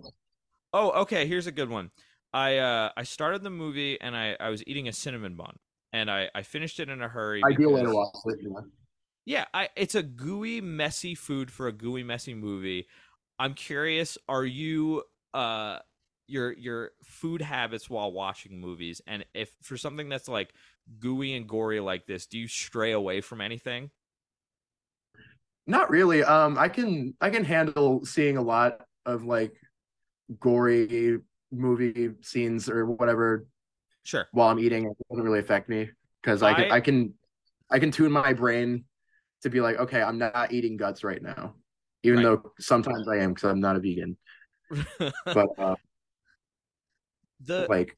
[0.72, 1.26] Oh, okay.
[1.26, 1.90] Here's a good one.
[2.32, 5.56] I uh I started the movie and I I was eating a cinnamon bun
[5.92, 7.42] and I I finished it in a hurry.
[7.44, 8.38] Ideal way to watch it.
[8.42, 8.60] Yeah.
[9.24, 12.86] Yeah, I it's a gooey, messy food for a gooey, messy movie.
[13.38, 15.78] I'm curious, are you uh
[16.26, 20.52] your your food habits while watching movies and if for something that's like
[20.98, 23.90] gooey and gory like this, do you stray away from anything?
[25.68, 26.24] Not really.
[26.24, 29.52] Um, I can I can handle seeing a lot of like
[30.40, 31.18] gory
[31.52, 33.46] movie scenes or whatever
[34.02, 34.26] Sure.
[34.32, 34.86] while I'm eating.
[34.86, 35.90] It doesn't really affect me
[36.22, 37.14] because I can I- I can
[37.70, 38.86] I can tune my brain
[39.42, 41.54] to be like, okay, I'm not eating guts right now,
[42.02, 42.24] even Right.
[42.24, 44.16] though sometimes I am because I'm not a vegan.
[45.26, 45.76] But uh,
[47.44, 47.94] the like,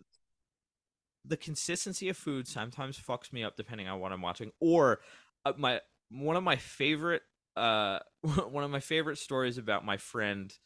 [1.24, 4.50] the consistency of food sometimes fucks me up depending on what I'm watching.
[4.60, 5.00] Or
[5.44, 7.22] uh, my one of my favorite
[7.56, 10.56] uh one of my favorite stories about my friend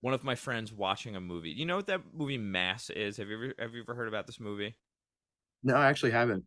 [0.00, 1.48] one of my friends watching a movie.
[1.50, 3.16] You know what that movie Mass is?
[3.16, 4.76] Have you ever have you ever heard about this movie?
[5.62, 6.44] no, I actually haven't.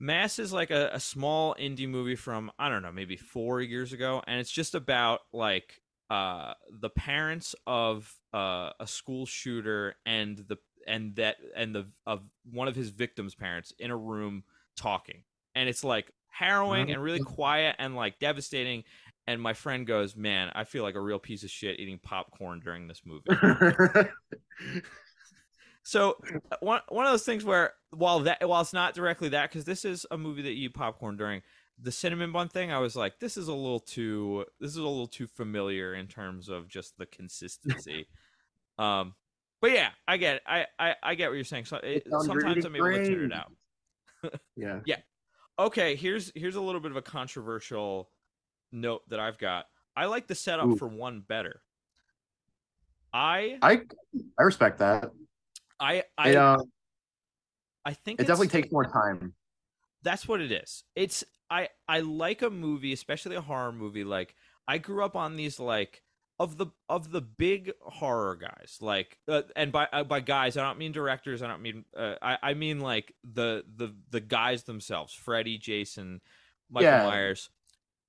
[0.00, 3.92] Mass is like a, a small indie movie from I don't know, maybe four years
[3.92, 5.80] ago, and it's just about like
[6.10, 12.22] uh the parents of uh, a school shooter and the and that and the of
[12.50, 14.42] one of his victims' parents in a room
[14.76, 15.22] talking,
[15.54, 18.82] and it's like harrowing and really quiet and like devastating.
[19.26, 22.60] And my friend goes, "Man, I feel like a real piece of shit eating popcorn
[22.60, 23.28] during this movie."
[25.82, 26.16] So
[26.50, 29.64] uh, one one of those things where while that while it's not directly that because
[29.64, 31.42] this is a movie that you eat popcorn during
[31.80, 34.82] the cinnamon bun thing, I was like, this is a little too this is a
[34.82, 38.06] little too familiar in terms of just the consistency.
[38.78, 39.14] um,
[39.60, 40.42] but yeah, I get it.
[40.46, 41.64] I I, I get what you're saying.
[41.64, 43.52] So it, sometimes I'm able to tune it out.
[44.56, 44.80] yeah.
[44.86, 44.98] yeah.
[45.58, 48.08] Okay, here's here's a little bit of a controversial
[48.72, 49.66] note that I've got.
[49.96, 50.76] I like the setup Ooh.
[50.76, 51.62] for one better.
[53.12, 53.82] I I
[54.38, 55.10] I respect that.
[55.78, 56.58] I I It, uh,
[57.84, 59.34] I think it definitely takes more time.
[60.02, 64.34] that's what it is it's i i like a movie especially a horror movie like
[64.66, 66.02] i grew up on these like
[66.38, 70.62] of the of the big horror guys like uh, and by uh, by guys i
[70.62, 74.62] don't mean directors i don't mean uh, i i mean like the the the guys
[74.64, 76.20] themselves freddy jason
[76.70, 77.06] michael Yeah.
[77.06, 77.50] myers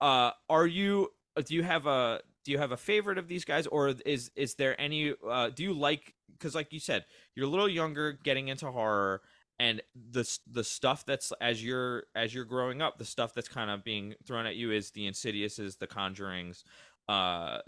[0.04, 3.45] uh are you uh, do you have a do you have a favorite of these
[3.45, 7.47] guys or is is there any uh do you like because like you said you're
[7.47, 9.22] a little younger getting into horror
[9.60, 9.82] and
[10.12, 13.84] the the stuff that's as you're as you're growing up the stuff that's kind of
[13.84, 16.64] being thrown at you is the insidiouses the conjurings
[17.08, 17.60] uh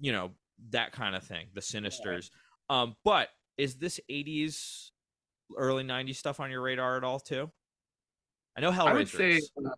[0.00, 0.30] you know
[0.70, 2.30] that kind of thing the sinisters.
[2.70, 3.28] Um but
[3.58, 4.90] is this 80s
[5.56, 7.50] early 90s stuff on your radar at all too?
[8.56, 9.50] I know hellraiser I would say is.
[9.66, 9.70] uh,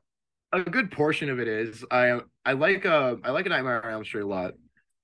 [0.55, 3.93] a good portion of it is I I like uh I like a Nightmare on
[3.93, 4.55] Elm Street a lot,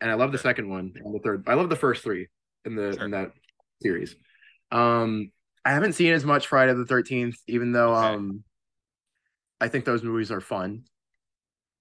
[0.01, 1.45] and I love the second one and the third.
[1.47, 2.29] I love the first three
[2.65, 3.05] in the Sure.
[3.05, 3.33] in that
[3.83, 4.15] series.
[4.71, 5.31] Um,
[5.65, 8.15] I haven't seen as much Friday the Thirteenth, even though Okay.
[8.15, 8.45] um,
[9.61, 10.85] I think those movies are fun.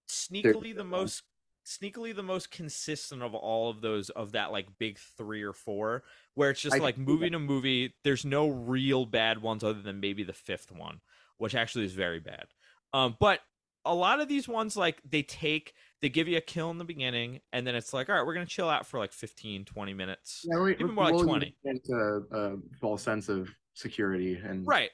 [0.09, 1.23] sneakily the most
[1.65, 6.03] sneakily the most consistent of all of those of that like big three or four
[6.33, 9.99] where it's just I like movie to movie there's no real bad ones other than
[9.99, 10.99] maybe the fifth one
[11.37, 12.45] which actually is very bad
[12.91, 13.41] um but
[13.85, 16.85] a lot of these ones like they take they give you a kill in the
[16.85, 19.93] beginning and then it's like all right we're gonna chill out for like 15 20
[19.93, 20.45] minutes.
[20.49, 21.55] Yeah, Even more like we'll 20.
[21.65, 24.89] Into a false sense of security and right.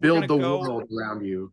[0.00, 1.52] Build the go- world around you.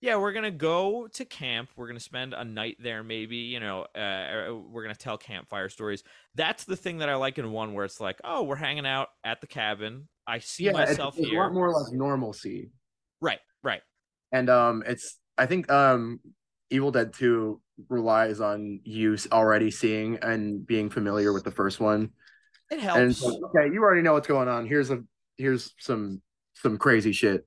[0.00, 1.70] yeah we're gonna go to camp.
[1.76, 6.04] We're gonna spend a night there maybe you know uh, we're gonna tell campfire stories.
[6.36, 9.08] That's the thing that i like in one where it's like oh we're hanging out
[9.24, 10.08] at the cabin.
[10.28, 11.40] I see yeah, myself it's a here.
[11.40, 12.70] lot more like normalcy.
[13.20, 13.82] right right.
[14.30, 16.20] And um it's i think um
[16.70, 22.10] evil dead 2 relies on you already seeing and being familiar with the first one.
[22.70, 23.00] It and helps.
[23.00, 24.66] it's like, okay you already know what's going on.
[24.66, 25.02] Here's a
[25.36, 26.20] here's some
[26.54, 27.46] some crazy shit.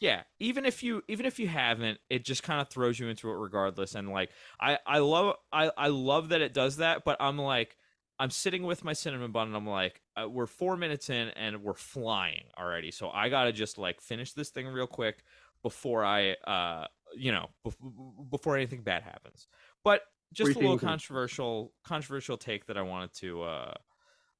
[0.00, 3.28] Yeah even if you even if you haven't it just kind of throws you into
[3.30, 3.94] it regardless.
[3.94, 7.76] And like i i love i i love that it does that but i'm like
[8.18, 11.62] i'm sitting with my cinnamon bun and i'm like uh, we're four minutes in and
[11.62, 12.90] we're flying already.
[12.90, 15.22] So i gotta just like finish this thing real quick
[15.62, 16.86] before i uh
[17.16, 19.46] you know bef- before anything bad happens
[19.84, 20.02] but
[20.32, 23.74] just a What are you little controversial controversial take that i wanted to uh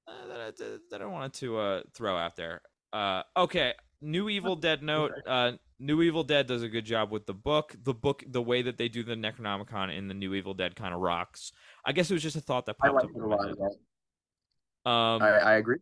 [0.06, 2.62] uh, that, I, that I wanted to uh, throw out there.
[2.92, 5.12] Uh, okay, new Evil Dead note.
[5.26, 7.74] Uh, New Evil Dead does a good job with the book.
[7.82, 10.94] The book, the way that they do the Necronomicon in the New Evil Dead kind
[10.94, 11.52] of rocks.
[11.84, 13.10] I guess it was just a thought that I popped like up.
[13.16, 13.50] it a lot.
[13.50, 14.90] of that.
[14.90, 15.78] Um, I, I agree.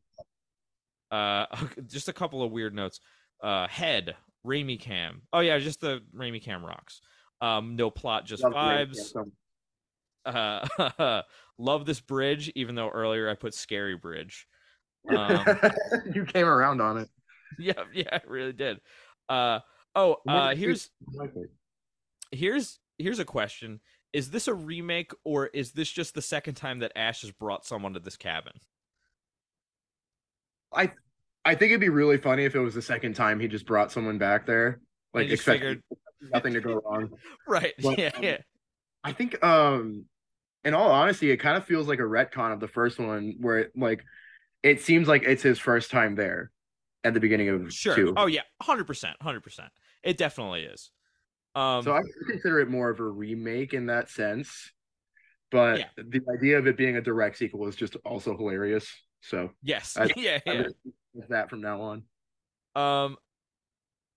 [1.10, 1.46] uh,
[1.86, 3.00] just a couple of weird notes.
[3.42, 4.16] Uh, head,
[4.46, 5.22] Raimi Cam.
[5.32, 7.00] Oh yeah, just the Raimi Cam rocks.
[7.40, 9.14] Um, no plot, just Love vibes.
[10.24, 11.22] Uh,
[11.58, 14.46] love this bridge, even though earlier I put scary bridge.
[15.08, 15.44] Um,
[16.14, 17.08] you came around on it.
[17.58, 18.80] yeah, yeah, I really did.
[19.28, 19.60] Uh,
[19.94, 21.50] oh, uh, here's I like it.
[22.30, 23.80] here's here's a question:
[24.12, 27.64] Is this a remake, or is this just the second time that Ash has brought
[27.64, 28.52] someone to this cabin?
[30.72, 30.92] I
[31.44, 33.90] I think it'd be really funny if it was the second time he just brought
[33.92, 34.80] someone back there,
[35.14, 35.82] like expecting figured-
[36.32, 37.10] nothing to go wrong.
[37.48, 37.72] Right?
[37.82, 38.38] Well, yeah, um, yeah.
[39.02, 40.04] I think, um,
[40.64, 43.58] in all honesty, it kind of feels like a retcon of the first one, where
[43.58, 44.04] it, like
[44.62, 46.50] it seems like it's his first time there
[47.02, 47.94] at the beginning of Sure.
[47.96, 48.14] two.
[48.16, 49.70] Oh yeah, hundred percent, hundred percent.
[50.02, 50.90] It definitely is.
[51.54, 54.70] Um, so I consider it more of a remake in that sense.
[55.50, 55.86] But Yeah.
[55.96, 58.86] the idea of it being a direct sequel is just also hilarious.
[59.22, 60.62] So yes, I- yeah, I'm yeah.
[60.68, 62.02] stick with that from now on.
[62.76, 63.16] Um.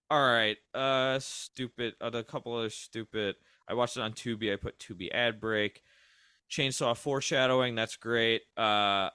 [0.10, 0.58] All right.
[0.74, 1.96] Uh, stupid.
[2.00, 3.36] Uh, a couple of stupid.
[3.68, 4.54] I watched it on Tubi.
[4.54, 5.82] I put Tubi ad break.
[6.52, 7.76] Chainsaw foreshadowing.
[7.76, 8.44] That's great.
[8.58, 9.10] Uh,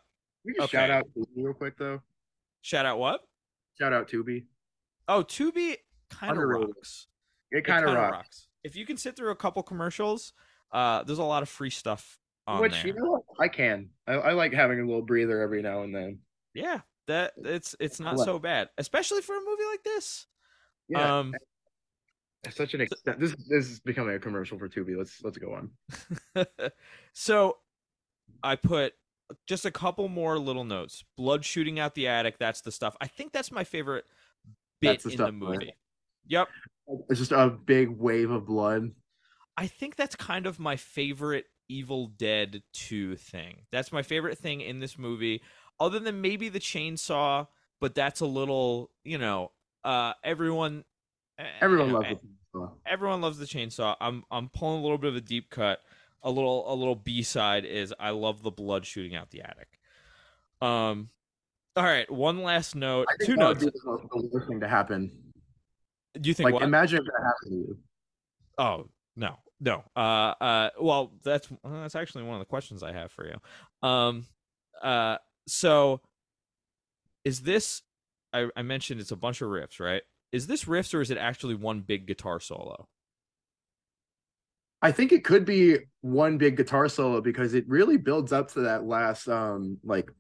[0.48, 0.66] Okay.
[0.68, 2.00] shout out Tubi real quick though.
[2.62, 3.20] shout out what?
[3.78, 4.46] Shout out Tubi.
[5.06, 5.76] Oh, Tubi
[6.08, 7.06] kind of rocks.
[7.50, 8.48] It kind of kinda rocks.
[8.64, 10.32] If you can sit through a couple commercials,
[10.72, 12.88] uh, there's a lot of free stuff on Which there.
[12.88, 13.24] you know?
[13.38, 13.90] I can.
[14.06, 16.20] I, I like having a little breather every now and then.
[16.54, 20.26] Yeah, that it's it's not so bad, especially for a movie like this.
[20.88, 21.34] Yeah, Um,
[22.44, 23.18] it's such an extent.
[23.18, 24.96] This this is becoming a commercial for Tubi.
[24.96, 26.46] Let's let's go on.
[27.12, 27.56] so
[28.42, 28.94] I put
[29.46, 31.04] just a couple more little notes.
[31.16, 32.38] Blood shooting out the attic.
[32.38, 32.96] That's the stuff.
[33.00, 34.04] I think that's my favorite
[34.80, 35.58] bit the in stuff, the right?
[35.58, 35.74] movie.
[36.28, 36.48] Yep.
[37.10, 38.92] It's just a big wave of blood.
[39.56, 43.62] I think that's kind of my favorite Evil Dead 2 thing.
[43.72, 45.42] That's my favorite thing in this movie,
[45.80, 47.46] other than maybe the chainsaw,
[47.80, 49.52] but that's a little, you know,
[49.84, 50.84] uh, everyone.
[51.38, 52.20] eh, Everyone loves it.
[52.86, 53.96] everyone loves the chainsaw.
[54.00, 55.80] I'm I'm pulling a little bit of a deep cut.
[56.22, 59.68] A little a little B side is I love the blood shooting out the attic.
[60.60, 61.10] Um,
[61.76, 63.06] all right, one last note.
[63.24, 63.64] Two that would notes.
[63.64, 65.12] be the most the worst thing to happen.
[66.20, 66.62] Do you think Like, what?
[66.64, 67.78] imagine if that happened to you.
[68.58, 69.84] Oh no, no.
[69.94, 70.70] Uh, uh.
[70.80, 73.88] Well, that's that's actually one of the questions I have for you.
[73.88, 74.26] Um,
[74.82, 75.18] uh.
[75.48, 76.00] So,
[77.24, 77.82] is this?
[78.32, 80.02] I I mentioned it's a bunch of riffs, right?
[80.32, 82.86] Is this riffs or is it actually one big guitar solo?
[84.80, 88.60] I think it could be one big guitar solo because it really builds up to
[88.60, 90.10] that last um like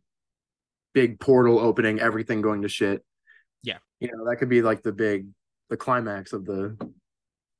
[0.94, 3.04] big portal opening, everything going to shit.
[3.62, 3.78] Yeah.
[4.00, 5.28] You know, that could be like the big
[5.68, 6.76] the climax of the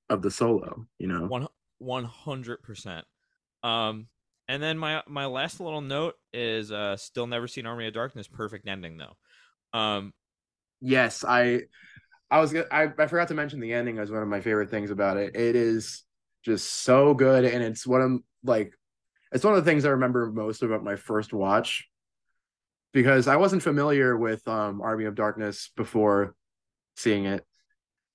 [0.08, 1.26] of the solo, you know.
[1.26, 1.46] One
[1.78, 3.04] one hundred percent.
[3.62, 4.06] Um,
[4.48, 8.26] and then my my last little note is uh, still never seen Army of Darkness.
[8.26, 9.16] Perfect ending though.
[9.78, 10.12] Um,
[10.80, 11.62] Yes, I
[12.30, 14.90] I was I I forgot to mention the ending as one of my favorite things
[14.90, 15.34] about it.
[15.34, 16.04] It is
[16.44, 18.72] just so good and it's one of like
[19.32, 21.88] it's one of the things I remember most about my first watch
[22.92, 26.34] because I wasn't familiar with um Army of Darkness before
[26.96, 27.44] seeing it.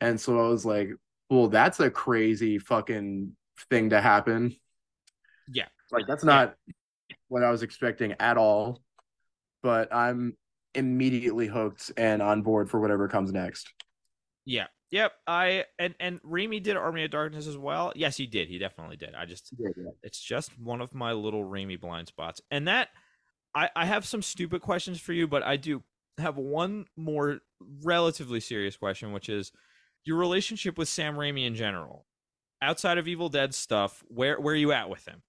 [0.02, 0.90] And so I was like,
[1.30, 3.36] well, that's a crazy fucking
[3.70, 4.56] thing to happen.
[5.48, 5.68] Yeah.
[5.94, 6.56] Like that's not
[7.28, 8.82] what I was expecting at all.
[9.62, 10.36] But I'm
[10.76, 13.72] immediately hooked and on board for whatever comes next.
[14.46, 15.14] yeah, yep.
[15.26, 17.94] I and and Raimi did Army of Darkness as well.
[17.96, 18.50] Yes, he did.
[18.50, 19.16] He definitely did.
[19.16, 19.54] I just
[20.02, 22.41] it's just one of my little Raimi blind spots.
[22.52, 22.89] And that
[23.56, 25.84] I, I have some stupid questions for you, but I do
[26.18, 27.39] have one more
[27.84, 29.52] relatively serious question, which is
[30.06, 32.06] your relationship with Sam Raimi in general.
[32.62, 35.22] Outside of Evil Dead stuff, where where are you at with him?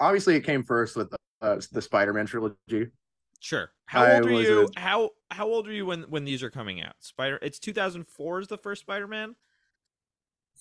[0.00, 2.88] Obviously, it came first with uh, the Spider-Man trilogy.
[3.40, 3.70] Sure.
[3.86, 4.68] How I old are you?
[4.76, 6.94] a- How how old are you when when these are coming out?
[7.00, 9.34] Spider It's 2004 is the first Spider-Man?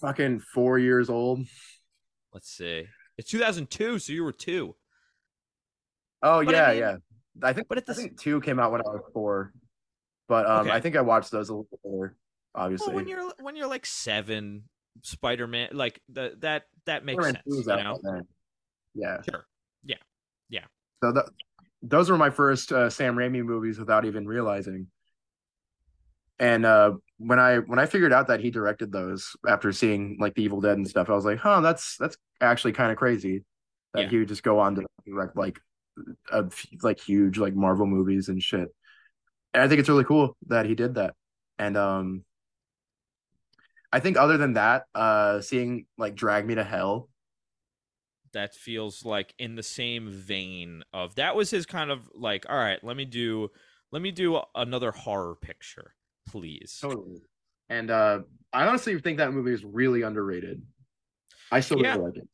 [0.02, 1.46] Fucking four years old.
[2.34, 2.86] Let's see.
[3.18, 4.76] It's 2002, so you were 2.
[6.22, 6.96] Oh But I yeah, mean- yeah.
[7.50, 9.54] I think but at the s- think two came out when I was four,
[10.30, 10.72] but um, Okay.
[10.72, 12.16] I think I watched those a little bit later.
[12.54, 14.64] Obviously, Well, when you're when you're like 7,
[15.02, 18.22] Spider-Man like the, that that makes Spider-Man sense, 2 was you know?
[18.96, 19.22] Yeah.
[19.30, 19.46] Sure.
[19.84, 19.98] Yeah.
[20.50, 20.66] Yeah.
[21.04, 21.26] So th-
[21.84, 24.88] those were my first uh, Sam Raimi movies without even realizing.
[26.40, 30.34] And uh, when I when I figured out that he directed those after seeing like
[30.36, 33.44] the Evil Dead and stuff, I was like, huh, that's that's actually kind of crazy
[33.94, 34.10] that Yeah.
[34.10, 35.60] he would just go on to direct like
[36.32, 36.46] a
[36.82, 38.68] like huge like Marvel movies and shit.
[39.54, 41.14] And I think it's really cool that he did that.
[41.58, 42.26] And um,
[43.94, 47.08] I think other than that, uh, seeing like Drag Me to Hell.
[48.36, 52.58] That feels like in the same vein of that was his kind of like, all
[52.58, 53.50] right, let me do,
[53.92, 55.96] let me do another horror picture,
[56.28, 56.78] please.
[56.82, 57.22] Totally.
[57.70, 58.20] And uh,
[58.54, 60.62] I honestly think that movie is really underrated.
[61.52, 61.94] I still Yeah.
[61.96, 62.28] really like it.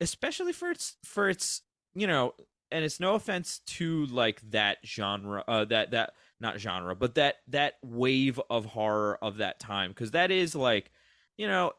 [0.00, 1.62] especially for its for its
[1.94, 2.34] you know
[2.70, 7.36] and it's no offense to like that genre uh that that not genre but that
[7.48, 10.90] that wave of horror of that time because that is like
[11.36, 11.72] you know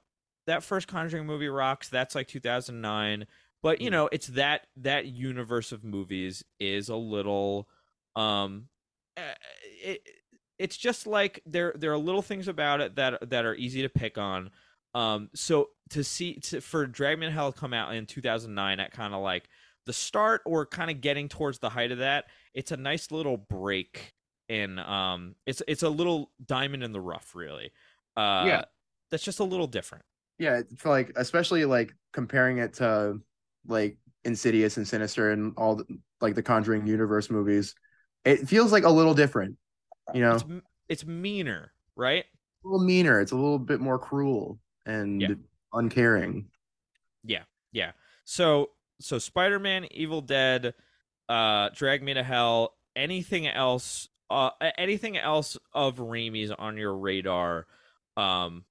[0.47, 3.25] that first conjuring movie rocks that's like 2009
[3.61, 3.91] but you Mm.
[3.91, 7.67] know it's that that universe of movies is a little
[8.15, 8.67] um
[9.17, 9.21] uh,
[9.83, 10.01] it,
[10.57, 13.89] it's just like there there are little things about it that that are easy to
[13.89, 14.49] pick on
[14.95, 19.13] um, so to see to, for Drag Me Hell come out in 2009 at kind
[19.13, 19.47] of like
[19.85, 23.37] the start or kind of getting towards the height of that, it's a nice little
[23.37, 24.13] break
[24.47, 27.71] in um, it's it's a little diamond in the rough, really.
[28.17, 28.65] Uh, Yeah.
[29.11, 30.05] that's just a little different.
[30.37, 33.19] Yeah, it's like especially like comparing it to
[33.69, 35.85] like Insidious and Sinister and all the,
[36.21, 37.75] like the Conjuring universe movies,
[38.25, 39.55] it feels like a little different.
[40.13, 40.43] You know, It's
[40.89, 42.25] it's meaner, right?
[42.65, 43.21] a little meaner.
[43.21, 45.27] It's a little bit more cruel and Yeah.
[45.71, 46.49] uncaring.
[47.23, 47.43] Yeah.
[47.71, 47.91] Yeah.
[48.25, 50.73] So so Spider Man, Evil Dead,
[51.29, 52.75] uh, Drag Me to Hell.
[52.95, 54.09] Anything else?
[54.29, 57.65] Uh, anything else of Raimi's on your radar?
[58.17, 58.65] Um,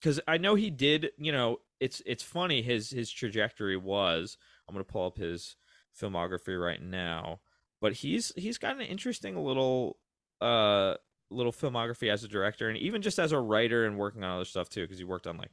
[0.00, 1.12] because I know he did.
[1.18, 2.62] You know, it's it's funny.
[2.62, 4.36] His his trajectory was.
[4.68, 5.56] I'm gonna pull up his
[6.00, 7.40] filmography right now,
[7.80, 9.98] but he's he's got an interesting little
[10.40, 10.94] uh
[11.30, 14.44] little filmography as a director and even just as a writer and working on other
[14.44, 15.50] stuff too because he worked on like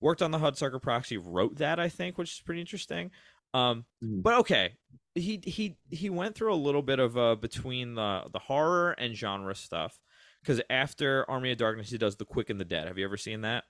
[0.00, 3.10] worked on the Hudsucker Proxy, wrote that I think, which is pretty interesting.
[3.54, 4.22] Um, Mhm.
[4.22, 4.74] but okay,
[5.14, 9.14] he he he went through a little bit of uh between the the horror and
[9.16, 9.98] genre stuff
[10.42, 12.86] because after Army of Darkness, he does The Quick and the Dead.
[12.86, 13.64] Have you ever seen that?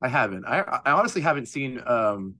[0.00, 0.44] I haven't.
[0.46, 2.36] I I honestly haven't seen um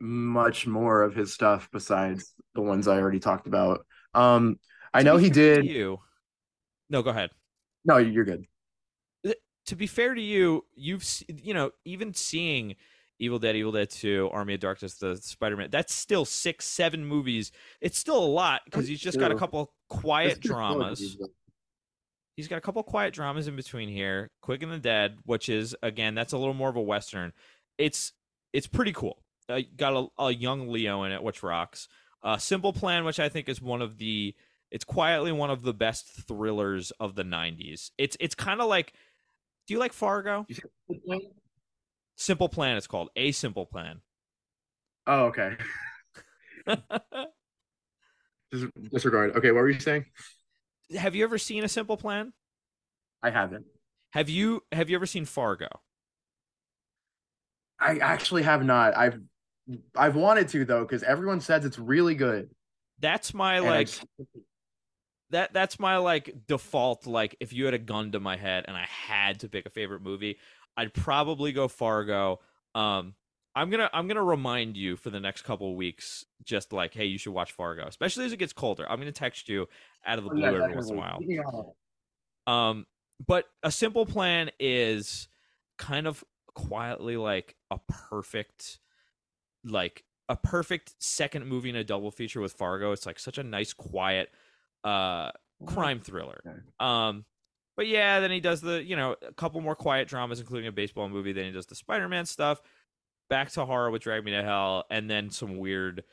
[0.00, 3.84] much more of his stuff besides the ones I already talked about.
[4.14, 4.58] Um,
[4.94, 5.66] I To know he did.
[5.66, 6.00] You.
[6.90, 7.30] No, go ahead.
[7.84, 8.46] No, you're good.
[9.66, 12.76] to be fair to you, you've you know even seeing
[13.18, 15.70] Evil Dead, Evil Dead Two, Army of Darkness, the Spider Man.
[15.70, 17.52] That's still six, seven movies.
[17.80, 21.18] It's still a lot because he's just got a couple quiet dramas.
[22.38, 24.30] He's got a couple quiet dramas in between here.
[24.42, 27.32] Quick and the Dead, which is again that's a little more of a western.
[27.78, 28.12] It's
[28.52, 29.24] it's pretty cool.
[29.48, 31.88] Uh, got a, a young Leo in it, which rocks.
[32.22, 34.36] Uh, Simple Plan, which I think is one of the
[34.70, 37.90] it's quietly one of the best thrillers of the '90s.
[37.98, 38.92] It's it's kind of like.
[39.66, 40.46] Do you like Fargo?
[42.14, 42.76] Simple Plan.
[42.76, 44.00] It's called a Simple Plan.
[45.08, 45.56] Oh, okay.
[48.52, 49.34] Dis- Disregard.
[49.34, 50.04] Okay, what were you saying?
[50.96, 52.32] Have you ever seen a Simple Plan?
[53.22, 53.66] I haven't.
[54.12, 55.68] Have you Have you ever seen Fargo?
[57.80, 58.96] I actually have not.
[58.96, 59.20] I've
[59.96, 62.50] I've wanted to though because everyone says it's really good.
[63.00, 63.90] That's my And like
[65.30, 65.52] that.
[65.52, 67.06] That's my like default.
[67.06, 69.70] Like if you had a gun to my head and I had to pick a
[69.70, 70.38] favorite movie,
[70.76, 72.40] I'd probably go Fargo.
[72.74, 73.14] Um,
[73.58, 77.06] I'm gonna I'm gonna remind you for the next couple of weeks, just like, hey,
[77.06, 78.88] you should watch Fargo, especially as it gets colder.
[78.88, 79.68] I'm gonna text you
[80.06, 81.18] out of the Oh, blue yeah, every once in a while.
[81.20, 81.42] Yeah.
[82.46, 82.86] Um,
[83.26, 85.26] but a simple plan is
[85.76, 86.22] kind of
[86.54, 88.78] quietly like a perfect,
[89.64, 92.92] like a perfect second movie in a double feature with Fargo.
[92.92, 94.30] It's like such a nice, quiet,
[94.84, 95.32] uh,
[95.66, 96.64] crime thriller.
[96.78, 97.24] Um,
[97.76, 100.72] but yeah, then he does the you know a couple more quiet dramas, including a
[100.72, 101.32] baseball movie.
[101.32, 102.62] Then he does the Spider-Man stuff.
[103.28, 106.04] Back to horror with Drag Me to Hell, and then some weird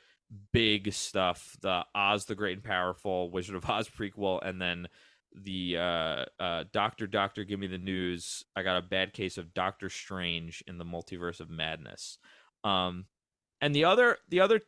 [0.51, 1.55] big stuff.
[1.61, 4.87] The Oz the Great and Powerful, Wizard of Oz prequel, and then
[5.33, 8.43] the uh, uh, Doctor Doctor Give Me the News.
[8.55, 12.17] I got a bad case of Doctor Strange in the Multiverse of Madness.
[12.63, 13.05] Um,
[13.61, 14.61] and the other the other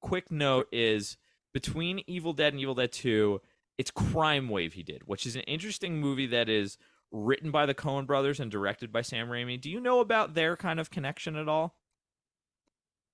[0.00, 1.16] quick note is
[1.52, 3.40] between Evil Dead and Evil Dead Two,
[3.78, 6.78] it's Crime Wave he did, which is an interesting movie that is
[7.10, 9.60] written by the Coen brothers and directed by Sam Raimi.
[9.60, 11.76] Do you know about their kind of connection at all?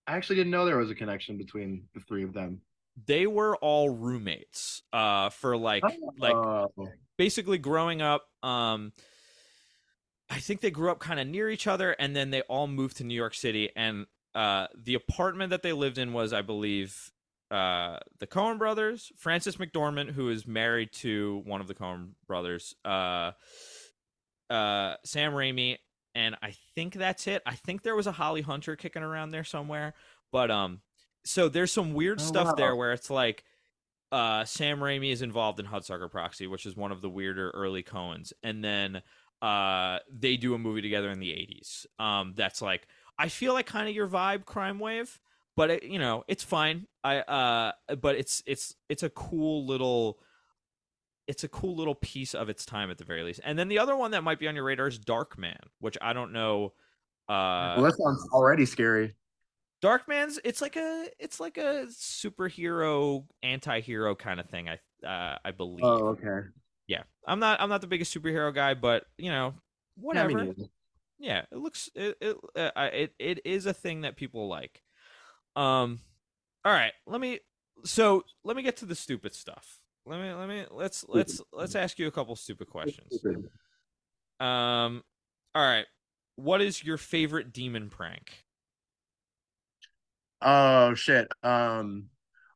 [0.07, 2.61] I actually didn't know there was a connection between the three of them.
[3.07, 5.85] They were all roommates uh for like
[6.19, 6.71] like Oh,
[7.17, 8.93] basically growing up um
[10.29, 12.97] i think they grew up kind of near each other and then they all moved
[12.97, 17.13] to new york city and uh the apartment that they lived in was i believe
[17.51, 22.75] uh the coen brothers frances mcdormand who is married to one of the coen brothers
[22.85, 23.31] uh
[24.51, 25.77] uh sam raimi
[26.15, 27.43] and i think that's it.
[27.47, 29.95] I think there was a holly hunter kicking around there somewhere
[30.33, 30.81] but um
[31.25, 32.55] so there's some weird Oh, stuff wow.
[32.57, 33.45] there where it's like
[34.13, 37.85] uh, Sam Raimi is involved in Hudsucker Proxy, which is one of the weirder early
[37.85, 39.03] Coens, and then
[39.43, 42.87] uh they do a movie together in the 80s um that's like
[43.19, 45.19] i feel like kind of your vibe crime wave
[45.57, 46.87] but it, you know it's fine.
[47.03, 50.19] I uh but it's it's it's a cool little
[51.27, 53.79] it's a cool little piece of its time at the very least and then the
[53.79, 56.73] other one that might be on your radar is darkman which i don't know
[57.29, 59.15] uh well, that sounds already scary.
[59.83, 65.51] darkman's it's like a it's like a superhero anti-hero kind of thing i uh i
[65.51, 66.49] believe Oh, okay.
[66.87, 70.55] yeah i'm not i'm not the biggest superhero guy but you know Yeah, whatever neither.
[71.19, 74.83] yeah it looks it it, uh, it it is a thing that people like
[75.57, 76.01] um
[76.65, 77.41] all right let me
[77.85, 81.75] so let me get to the stupid stuff let me let me let's let's let's
[81.75, 83.23] ask you a couple stupid questions
[84.41, 85.03] um
[85.55, 85.87] all right
[86.37, 88.45] what is your favorite demon prank
[90.43, 91.29] Oh shit.
[91.43, 92.07] Um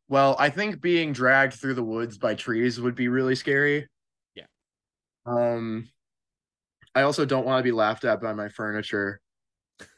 [0.09, 3.88] well, I think being dragged through the woods by trees would be really scary.
[4.34, 4.47] Yeah.
[5.26, 5.88] Um
[6.95, 9.20] I also don't want to be laughed at by my furniture.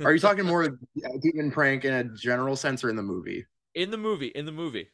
[0.03, 0.78] Are you talking more
[1.20, 3.47] demon prank in a general sense or in the movie?
[3.74, 4.88] in the movie in the movie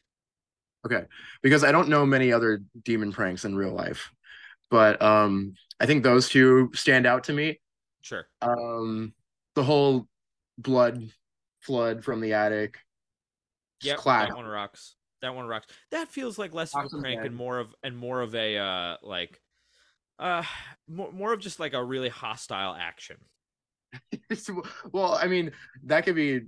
[0.84, 1.04] Okay.
[1.42, 4.10] Because I don't know many other demon pranks in real life.
[4.70, 7.60] But um I think those two stand out to me.
[8.02, 9.14] sure Um
[9.54, 10.08] the whole
[10.58, 11.08] blood
[11.60, 12.78] flood from the attic.
[13.82, 17.26] Yeah that one rocks that one rocks that feels like less of a prank band.
[17.28, 19.40] and more of and more of a uh like
[20.18, 20.42] uh
[20.88, 23.16] more, more of just like a really hostile action
[24.92, 25.52] well, I mean,
[25.84, 26.42] that could be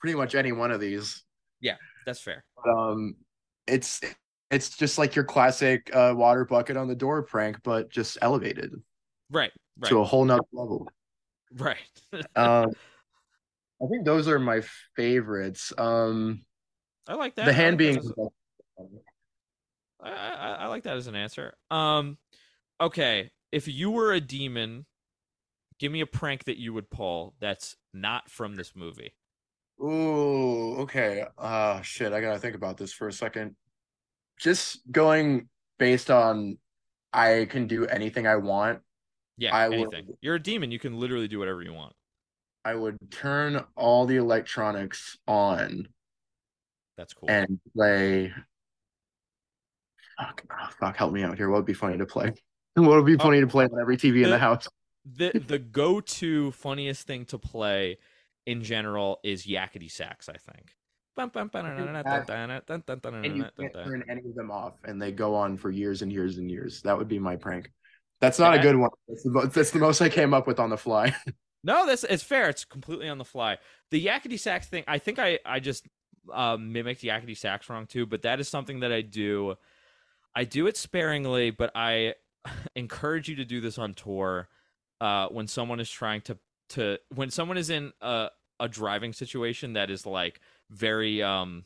[0.00, 1.22] pretty much any one of these.
[1.60, 3.16] Yeah, that's fair Um,
[3.66, 4.00] it's
[4.50, 8.74] it's just like your classic uh, water bucket on the door prank, but just elevated
[9.30, 10.88] right right to a whole nother level.
[11.56, 11.78] right
[12.36, 12.72] Um,
[13.82, 14.62] I think those are my
[14.94, 15.72] favorites.
[15.76, 16.44] Um,
[17.08, 17.46] I like that.
[17.46, 18.00] the hand like being
[20.00, 21.54] I, I, I like that as an answer.
[21.70, 22.18] Um,
[22.80, 24.86] okay, if you were a demon,
[25.78, 29.14] give me a prank that you would pull that's not from this movie.
[29.82, 31.24] Ooh, okay.
[31.38, 33.56] Uh shit, I gotta think about this for a second.
[34.38, 36.58] Just going based on
[37.12, 38.80] I can do anything I want.
[39.38, 40.06] Yeah, I anything.
[40.06, 40.70] would- You're a demon.
[40.70, 41.94] You can literally do whatever you want.
[42.64, 45.88] I would turn all the electronics on
[46.96, 47.28] That's cool.
[47.28, 48.32] and play.
[50.18, 51.48] Fuck, oh, fuck, help me out here.
[51.50, 52.32] What would be funny to play?
[52.74, 54.66] What would be Oh, funny to play on every TV in the- the house?
[55.04, 57.98] the the go to funniest thing to play
[58.46, 60.28] in general is yakety sax.
[60.28, 60.74] I think.
[63.24, 66.10] And you can't turn any of them off, and they go on for years and
[66.10, 66.80] years and years.
[66.82, 67.70] That would be my prank.
[68.20, 68.90] That's not a good one.
[69.08, 71.14] That's the, mo- that's the most I came up with on the fly.
[71.64, 72.48] No, that's it's fair.
[72.48, 73.58] It's completely on the fly.
[73.92, 75.86] The yakety sax thing, I think I I just
[76.32, 79.54] uh, mimicked yakety sax wrong too, but that is something that I do.
[80.34, 82.14] I do it sparingly, but I
[82.74, 84.48] encourage you to do this on tour
[85.00, 86.38] uh, when someone is trying to
[86.72, 88.28] to when someone is in a
[88.60, 91.64] a driving situation that is like very um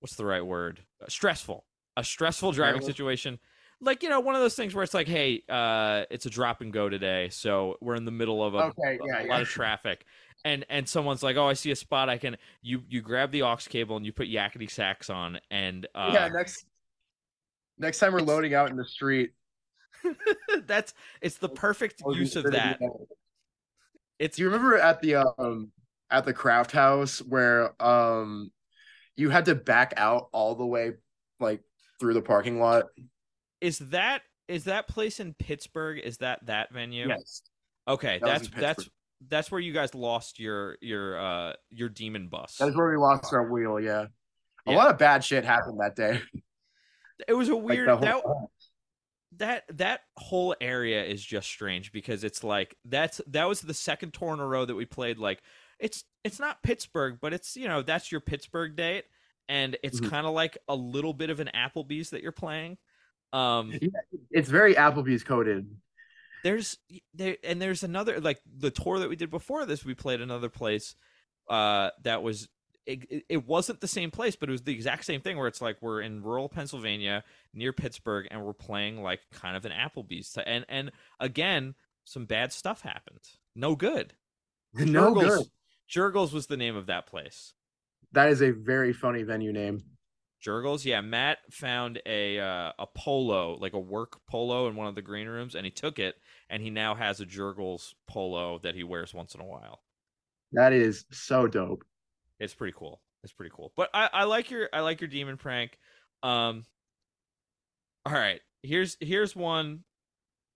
[0.00, 0.80] what's the right word?
[1.08, 1.64] Stressful.
[1.96, 3.38] A stressful driving situation.
[3.80, 6.60] Like you know one of those things where it's like hey uh it's a drop
[6.60, 9.48] and go today so we're in the middle of a, Okay, a yeah, lot of
[9.48, 10.04] traffic.
[10.44, 13.42] And and someone's like oh i see a spot i can you you grab the
[13.42, 16.64] aux cable and you put yakety sax on and uh yeah, next
[17.78, 19.32] next time we're loading out in the street,
[20.66, 22.78] that's it's the perfect use of that
[24.18, 25.70] it's Do you remember at the um
[26.10, 28.50] at the craft house where um
[29.16, 30.92] you had to back out all the way
[31.40, 31.62] like
[32.00, 32.86] through the parking lot?
[33.60, 37.42] is that is that place in pittsburgh is that that venue Yes.
[37.86, 38.88] okay That that's that's
[39.28, 43.32] that's where you guys lost your your uh your demon bus That's where we lost
[43.32, 44.06] our wheel, yeah.
[44.66, 44.76] A Yeah.
[44.76, 46.20] lot of bad shit happened that day.
[47.26, 48.22] it was a weird the that
[49.38, 54.12] that that whole area is just strange because it's like that's that was the second
[54.14, 55.42] tour in a row that we played like
[55.78, 59.04] it's it's not Pittsburgh but it's you know that's your Pittsburgh date
[59.48, 60.10] and it's Mhm.
[60.10, 62.76] kind of like a little bit of an Applebee's that you're playing
[63.32, 63.72] um
[64.30, 65.66] it's very Applebee's coded.
[66.44, 66.78] there's
[67.14, 70.48] there and there's another like the tour that we did before this we played another
[70.48, 70.94] place
[71.48, 72.48] uh that was
[72.88, 75.60] it, it- wasn't the same place but it was the exact same thing where it's
[75.60, 77.22] like we're in rural pennsylvania
[77.54, 81.74] near pittsburgh and we're playing like kind of an applebee's and and again
[82.04, 83.20] some bad stuff happened
[83.54, 84.14] no good
[84.74, 85.46] No Jergel's- good.
[85.88, 87.54] Jergel's was the name of that place
[88.12, 89.82] That is a very funny venue name.
[90.40, 91.00] Jergel's, yeah.
[91.00, 95.26] Matt found a uh, a polo, like a work polo, in one of the green
[95.26, 96.14] rooms, and he took it,
[96.48, 99.80] and he now has a Jergel's polo that he wears once in a while.
[100.52, 101.82] That is so dope.
[102.38, 103.00] It's pretty cool.
[103.24, 103.72] It's pretty cool.
[103.76, 105.78] But I, I like your I like your demon prank.
[106.22, 106.64] Um.
[108.06, 109.84] All right, here's here's one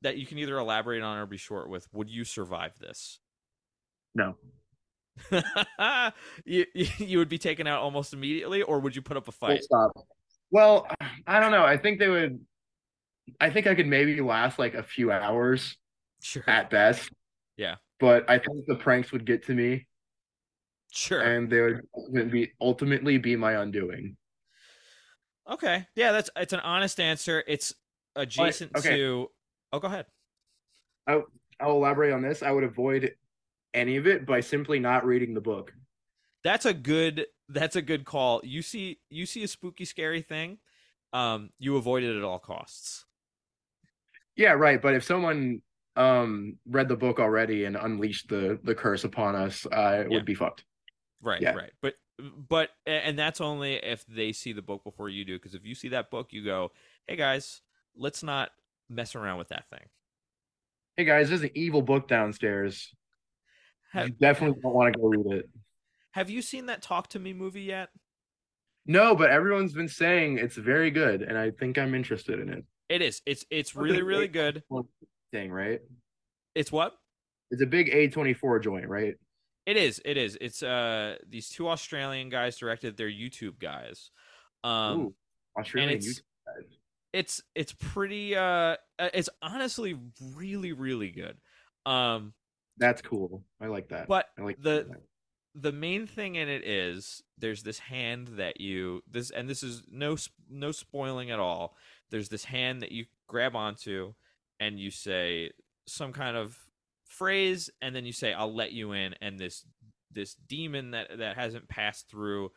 [0.03, 1.87] that you can either elaborate on or be short with.
[1.93, 3.21] Would you survive this?
[4.15, 4.37] No.
[6.45, 9.63] you you would be taken out almost immediately, or would you put up a fight?
[9.63, 9.93] stop.
[10.51, 10.87] Well,
[11.27, 11.65] I don't know.
[11.65, 12.41] I think they would.
[13.41, 15.77] I think I could maybe last like a few hours
[16.23, 16.45] Sure.
[16.47, 17.11] at best.
[17.57, 17.77] Yeah.
[18.01, 19.87] But I think the pranks would get to me,
[20.95, 21.23] Sure.
[21.23, 24.17] and they would ultimately be ultimately be my undoing.
[25.49, 25.87] Okay.
[25.97, 27.43] Yeah, that's it's an honest answer.
[27.49, 27.75] It's
[28.15, 28.97] adjacent okay.
[28.97, 29.29] to.
[29.73, 30.07] Oh, go ahead.
[31.07, 31.25] I'll
[31.61, 32.43] elaborate on this.
[32.43, 33.15] I would avoid
[33.75, 35.73] any of it by simply not reading the book.
[36.45, 37.27] That's a good.
[37.49, 38.41] That's a good call.
[38.45, 40.59] You see, you see a spooky, scary thing.
[41.13, 43.05] Um, you avoid it at all costs.
[44.37, 44.81] Yeah, right.
[44.81, 45.63] But if someone
[45.97, 50.17] um read the book already and unleashed the the curse upon us, uh, it Yeah.
[50.19, 50.65] would be fucked.
[51.23, 51.41] Right.
[51.41, 51.55] Yeah.
[51.55, 51.73] Right.
[51.81, 51.95] But
[52.49, 55.37] but and that's only if they see the book before you do.
[55.37, 56.73] Because if you see that book, you go,
[57.07, 57.63] "Hey guys,
[57.97, 58.51] let's not
[58.89, 59.89] mess around with that thing."
[60.97, 62.93] Hey guys, there's an evil book downstairs.
[63.93, 65.49] Have, you definitely don't want to go read it.
[66.13, 67.91] have you seen that Talk to Me movie yet?
[68.87, 72.65] No, but everyone's been saying it's very good, and I think I'm interested in it.
[72.89, 73.23] It is.
[73.27, 74.63] It's it's really really good.
[75.31, 75.81] Thing, right?
[76.55, 76.95] It's what?
[77.51, 79.15] It's a big A24 joint, right?
[79.67, 80.01] It is.
[80.05, 80.37] It is.
[80.41, 82.97] It's uh these two Australian guys directed.
[82.97, 84.11] They're YouTube guys.
[84.65, 85.15] Um, Ooh,
[85.59, 86.79] Australian it's- YouTube guys.
[87.13, 88.35] it's it's pretty.
[88.37, 89.97] Uh, uh, it's honestly
[90.35, 91.37] really really good.
[91.87, 92.33] Um,
[92.79, 93.43] That's cool.
[93.61, 94.09] I like that.
[94.09, 95.03] but I like the that.
[95.55, 99.83] the main thing in it is there's this hand that you this and this is
[99.91, 100.17] no
[100.51, 101.77] no spoiling at all.
[102.11, 104.15] There's this hand that you grab onto
[104.61, 105.51] and you say
[105.87, 106.59] some kind of
[107.13, 109.65] phrase and then you say I'll let you in and this
[110.11, 112.51] this demon that that hasn't passed through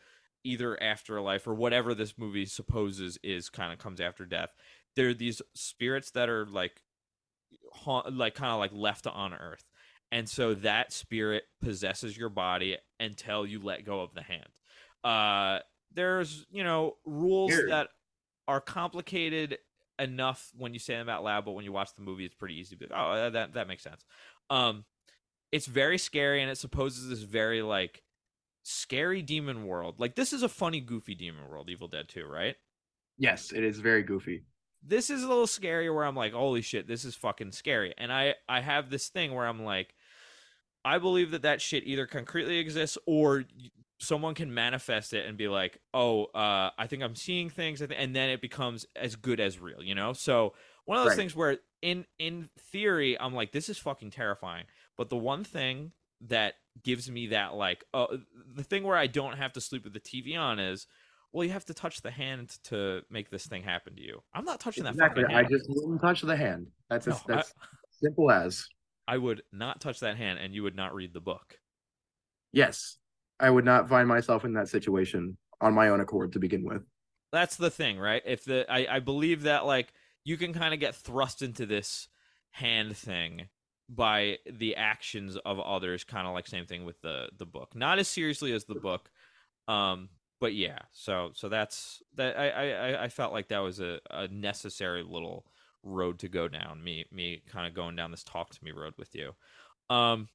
[0.44, 4.50] either afterlife or whatever this movie supposes is kind of comes after death.
[4.96, 6.82] There are these spirits that are like
[8.12, 9.66] like kind of like left on earth
[10.12, 14.48] and so that spirit possesses your body until you let go of the hand.
[15.04, 15.60] Uh,
[15.94, 17.72] there's you know rules Weird.
[17.72, 17.90] that
[18.48, 19.58] are complicated
[19.98, 22.56] enough when you say them out loud, but when you watch the movie, it's pretty
[22.56, 22.76] easy.
[22.76, 24.06] to be like, oh, that that makes sense.
[24.50, 24.86] Um,
[25.52, 28.04] it's very scary, and it supposes this very like
[28.64, 30.00] scary demon world.
[30.00, 32.56] Like this is a funny, goofy demon world, Evil Dead 2, right?
[33.18, 34.44] Yes, it is very goofy.
[34.88, 37.94] this is a little scary where I'm like, holy shit, this is fucking scary.
[37.98, 39.94] And I I have this thing where I'm like,
[40.84, 43.46] I believe that that shit either concretely exists or
[43.98, 48.16] someone can manifest it and be like, oh, uh, I think I'm seeing things, and
[48.16, 50.14] then it becomes as good as real, you know.
[50.14, 50.54] So
[50.86, 51.18] one of those Right.
[51.18, 54.66] things where in in theory I'm like, this is fucking terrifying.
[54.98, 58.18] But the one thing that gives me that like, uh,
[58.56, 60.88] the thing where I don't have to sleep with the TV on is.
[61.32, 64.24] Well, you have to touch the hand to make this thing happen to you.
[64.34, 65.26] I'm not touching that Exactly.
[65.26, 66.68] I just wouldn't touch the hand.
[66.90, 67.54] That's No, I- that's
[68.00, 68.66] simple as.
[69.08, 71.60] I would not touch that hand, and you would not read the book.
[72.54, 72.98] Yes,
[73.38, 76.84] I would not find myself in that situation on my own accord to begin with.
[77.34, 78.24] That's the thing, right?
[78.26, 79.92] If the I, I believe that like
[80.26, 82.10] you can kind of get thrust into this
[82.52, 83.48] hand thing
[83.88, 87.74] by the actions of others, kind of like same thing with the the book.
[87.76, 89.10] Not as seriously as the book,
[89.68, 90.10] um,
[90.42, 90.80] but yeah.
[90.92, 92.38] So so that's that.
[92.38, 95.46] I I I felt like that was a, a necessary little
[95.84, 96.84] road to go down.
[96.84, 99.32] Me me kind of going down this talk to me road with you.
[99.90, 100.28] Um,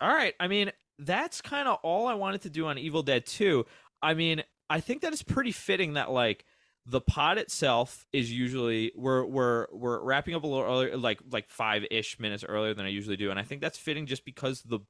[0.00, 0.34] all right.
[0.40, 3.64] I mean, that's kind of all I wanted to do on Evil Dead 2.
[4.02, 6.44] I mean, I think that it's pretty fitting that like
[6.86, 11.48] the pod itself is usually we're we're we're wrapping up a little earlier, like like
[11.48, 14.62] five ish minutes earlier than I usually do, and I think that's fitting just because
[14.62, 14.80] the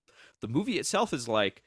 [0.41, 1.63] the movie itself is like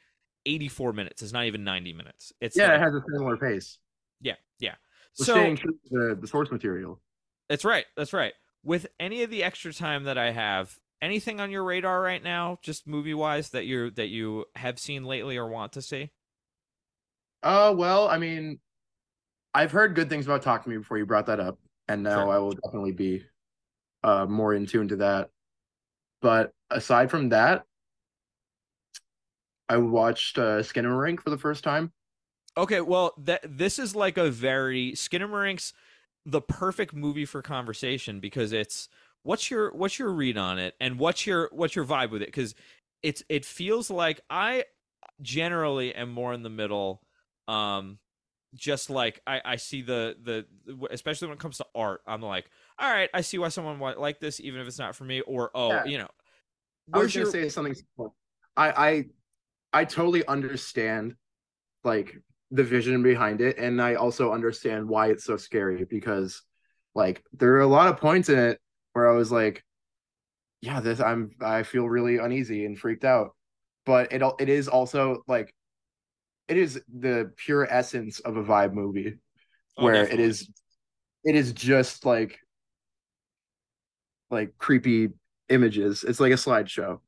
[0.45, 1.21] eighty four minutes.
[1.21, 2.34] It's not even ninety minutes.
[2.41, 3.80] It's Yeah, like, it has a similar pace.
[4.21, 4.75] yeah yeah.
[5.19, 7.01] We're so staying true to the, the source material.
[7.49, 7.86] that's right.
[7.95, 8.34] That's right.
[8.63, 12.59] With any of the extra time that I have, anything on your radar right now,
[12.61, 16.11] just movie wise that you that you have seen lately or want to see?
[17.43, 18.59] Uh, well, I mean,
[19.53, 22.25] I've heard good things about Talk to Me before you brought that up, and now
[22.25, 22.29] Sure.
[22.29, 23.23] I will definitely be
[24.03, 25.29] uh more in tune to that.
[26.21, 27.65] But aside from that,
[29.69, 31.91] I watched uh, Skinamarink for the first time.
[32.55, 35.73] Okay, well, that this is like a very Skinamarink
[36.25, 38.89] the perfect movie for conversation because it's
[39.23, 42.27] what's your what's your read on it and what's your what's your vibe with it
[42.27, 42.53] because
[43.01, 44.65] it's it feels like I
[45.21, 47.01] generally am more in the middle
[47.47, 47.99] um
[48.55, 50.45] just like I I see the the
[50.91, 53.99] especially when it comes to art I'm like all right I see why someone might
[53.99, 55.85] like this even if it's not for me or oh Yeah.
[55.85, 56.07] you know
[56.93, 57.73] I was gonna your say something.
[57.75, 58.11] similar.
[58.55, 59.05] I I
[59.81, 61.15] I totally understand
[61.83, 62.17] like
[62.51, 66.41] the vision behind it, and I also understand why it's so scary because
[66.95, 68.59] like there are a lot of points in it
[68.93, 69.63] where I was like,
[70.61, 73.35] yeah, this I'm I feel really uneasy and freaked out.
[73.85, 75.53] But it it is also like
[76.47, 79.15] it is the pure essence of a vibe movie
[79.77, 80.25] Oh, where definitely.
[80.25, 80.49] it is
[81.23, 82.39] it is just like
[84.29, 85.09] like creepy
[85.49, 86.03] images.
[86.03, 86.99] It's like a slideshow.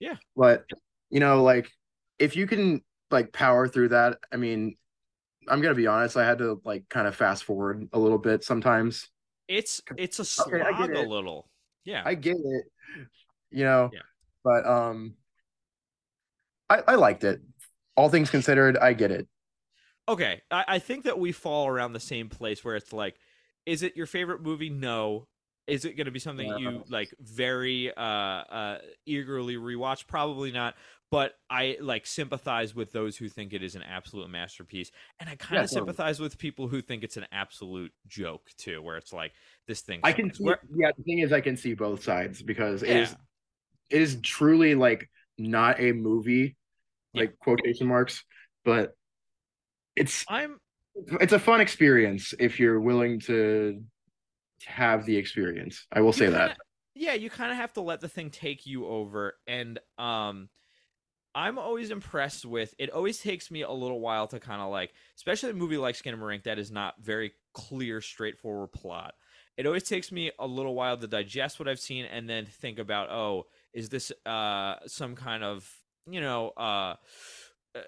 [0.00, 0.16] Yeah.
[0.36, 0.64] But
[1.10, 1.70] you know, like
[2.18, 4.76] if you can like power through that, I mean,
[5.48, 8.44] I'm gonna be honest, I had to like kind of fast forward a little bit
[8.44, 9.08] sometimes.
[9.48, 11.48] It's it's a Okay, I get slog a little.
[11.84, 12.02] Yeah.
[12.04, 12.64] I get it,
[13.50, 14.00] you know, Yeah.
[14.44, 15.14] but um
[16.70, 17.40] I, I liked it.
[17.96, 19.26] All things considered, I get it.
[20.08, 20.42] okay.
[20.50, 23.16] I, I think that we fall around the same place where it's like,
[23.66, 24.70] is it your favorite movie?
[24.70, 25.28] No.
[25.68, 26.56] Is it going to be something Yeah.
[26.58, 30.06] you like very uh, uh, eagerly rewatch?
[30.08, 30.74] Probably not.
[31.12, 34.90] But I like sympathize with those who think it is an absolute masterpiece,
[35.20, 35.80] and I kind Yeah, of totally.
[35.80, 39.32] sympathize with people who think it's an absolute joke too, where it's like
[39.68, 40.00] this thing.
[40.02, 42.88] I can see Where- yeah, the thing is I can see both sides because it
[42.88, 43.16] yeah, is
[43.90, 46.56] it is truly like not a movie,
[47.12, 47.22] Yeah.
[47.22, 48.24] like quotation marks,
[48.64, 48.96] but
[49.96, 50.58] it's I'm
[51.20, 53.82] it's a fun experience if you're willing to
[54.66, 55.86] have the experience.
[55.92, 56.56] I will say kinda- that.
[56.94, 60.48] yeah you kind of have to let the thing take you over and um
[61.34, 64.92] i'm always impressed with it always takes me a little while to kind of like
[65.16, 69.14] especially a movie like skinamarink that is not very clear straightforward plot
[69.56, 72.78] it always takes me a little while to digest what i've seen and then think
[72.78, 75.66] about oh is this uh some kind of
[76.10, 76.94] you know uh
[77.74, 77.80] uh,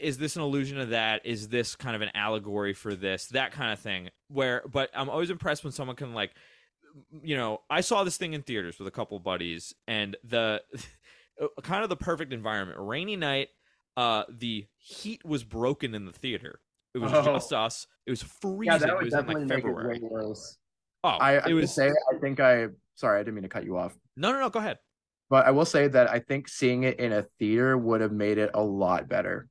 [0.00, 1.26] is this an illusion of that?
[1.26, 3.26] Is this kind of an allegory for this?
[3.26, 6.32] That kind of thing where but i'm always impressed when someone can like
[7.22, 10.60] you know i saw this thing in theaters with a couple buddies and the
[11.62, 12.78] kind of the perfect environment.
[12.80, 13.48] Rainy night
[13.96, 16.60] uh the heat was broken in the theater.
[16.94, 17.22] It was Oh.
[17.22, 17.86] just us.
[18.06, 18.64] It was freezing.
[18.72, 20.00] Yeah, that it would was in definitely like make it february.
[20.00, 20.56] way worse.
[21.04, 23.64] oh I, I it was say I think I sorry, I didn't mean to cut
[23.64, 23.96] you off.
[24.16, 24.78] no no no go ahead
[25.30, 28.38] But I will say that I think seeing it in a theater would have made
[28.38, 29.48] it a lot better.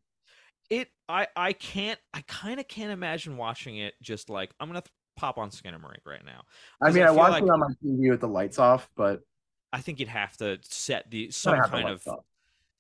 [0.70, 4.82] it i i can't i kind of can't imagine watching it just like i'm gonna
[4.82, 6.42] th- pop on skinamarink right now
[6.82, 9.22] I mean, I I, watched like- it on my TV with the lights off, but
[9.72, 12.26] i think you'd have to set the some kind of off.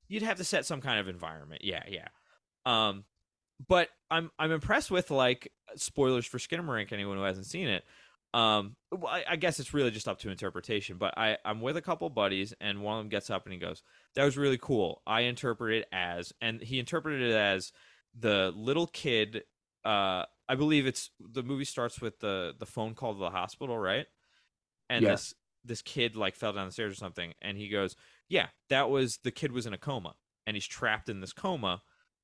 [0.09, 1.63] you'd have to set some kind of environment.
[1.63, 2.07] Yeah, yeah.
[2.65, 3.05] Um,
[3.67, 6.91] but I'm I'm impressed with like spoilers for Skinamarink.
[6.91, 7.83] Anyone who hasn't seen it,
[8.39, 10.97] um, well, I, I guess it's really just up to interpretation.
[10.97, 13.59] But I I'm with a couple buddies, and one of them gets up and he
[13.59, 13.83] goes,
[14.15, 17.71] "That was really cool." I interpret it as, and he interpreted it as
[18.13, 19.43] the little kid.
[19.85, 23.77] Uh, I believe it's the movie starts with the the phone call to the hospital,
[23.77, 24.07] right?
[24.89, 25.09] And Yeah.
[25.09, 25.33] this
[25.63, 27.95] this kid like fell down the stairs or something, and he goes,
[28.29, 30.15] "Yeah, that was the kid was in a coma,
[30.45, 31.83] and he's trapped in this coma."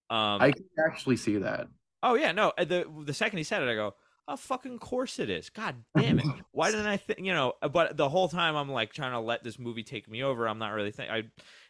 [0.09, 1.69] Um, I can actually see that.
[2.01, 2.53] oh yeah, no.
[2.57, 3.95] uh, The the second he said it, I go,
[4.27, 6.25] "Oh fucking course it is." God damn it!
[6.51, 7.19] Why didn't I think?
[7.19, 10.23] You know, but the whole time I'm like trying to let this movie take me
[10.23, 10.47] over.
[10.47, 11.11] I'm not really think.
[11.11, 11.23] I,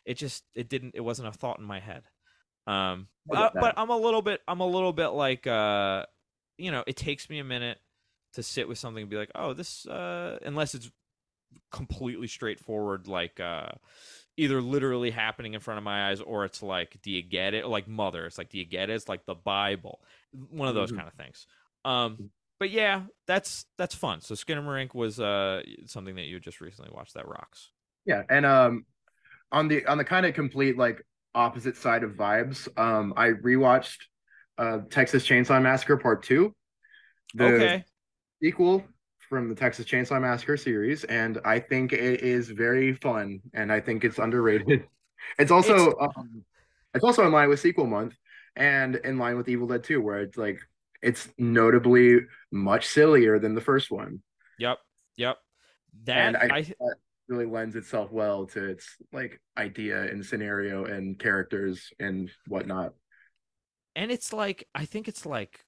[0.05, 0.95] it just it didn't.
[0.95, 2.03] It wasn't a thought in my head.
[2.65, 4.41] Um, get uh, but I'm a little bit.
[4.47, 6.05] I'm a little bit like, uh,
[6.57, 7.79] you know, it takes me a minute
[8.33, 9.85] to sit with something and be like, oh, this.
[9.85, 10.89] Uh, unless it's
[11.71, 13.69] completely straightforward, like uh,
[14.37, 17.67] either literally happening in front of my eyes, or it's like, do you get it?
[17.67, 18.93] Like Mother, it's like, do you get it?
[18.93, 20.01] It's like the Bible,
[20.49, 20.97] one of those Mhm.
[20.97, 21.45] kind of things.
[21.85, 22.31] Um,
[22.63, 24.21] but yeah, that's that's fun.
[24.21, 27.71] So Skinamarink was uh something that you just recently watched that rocks.
[28.05, 28.85] Yeah, and um,
[29.51, 31.05] on the on the kind of complete like
[31.35, 33.97] opposite side of vibes, um, I rewatched
[34.57, 36.55] uh Texas Chainsaw Massacre Part Two,
[37.33, 37.83] the okay,
[38.41, 38.81] sequel
[39.27, 43.81] from the Texas Chainsaw Massacre series, and I think it is very fun, and I
[43.81, 44.85] think it's underrated.
[45.39, 46.43] It's also um,
[46.93, 48.13] it's also in line with sequel month,
[48.57, 50.59] and in line with Evil Dead Two, where it's like
[51.03, 52.19] it's notably
[52.51, 54.21] much sillier than the first one.
[54.57, 54.77] yep,
[55.17, 55.37] yep.
[56.05, 56.95] That And I- I that
[57.27, 62.93] really lends itself well to its like idea and scenario and characters and whatnot.
[63.95, 65.59] and it's like I think it's like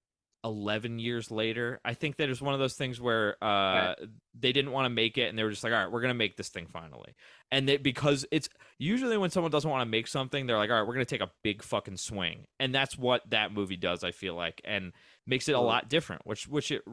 [0.44, 1.80] 11 years later.
[1.84, 3.96] I think that it's one of those things where uh
[4.40, 6.14] they didn't want to make it and they were just like, "All right, we're going
[6.14, 7.16] to make this thing finally."
[7.52, 8.48] And they, because it's
[8.78, 11.10] usually when someone doesn't want to make something, they're like, "All right, we're going to
[11.18, 14.92] take a big fucking swing." And that's what that movie does, I feel like, and
[15.28, 16.84] makes it a lot different, which which it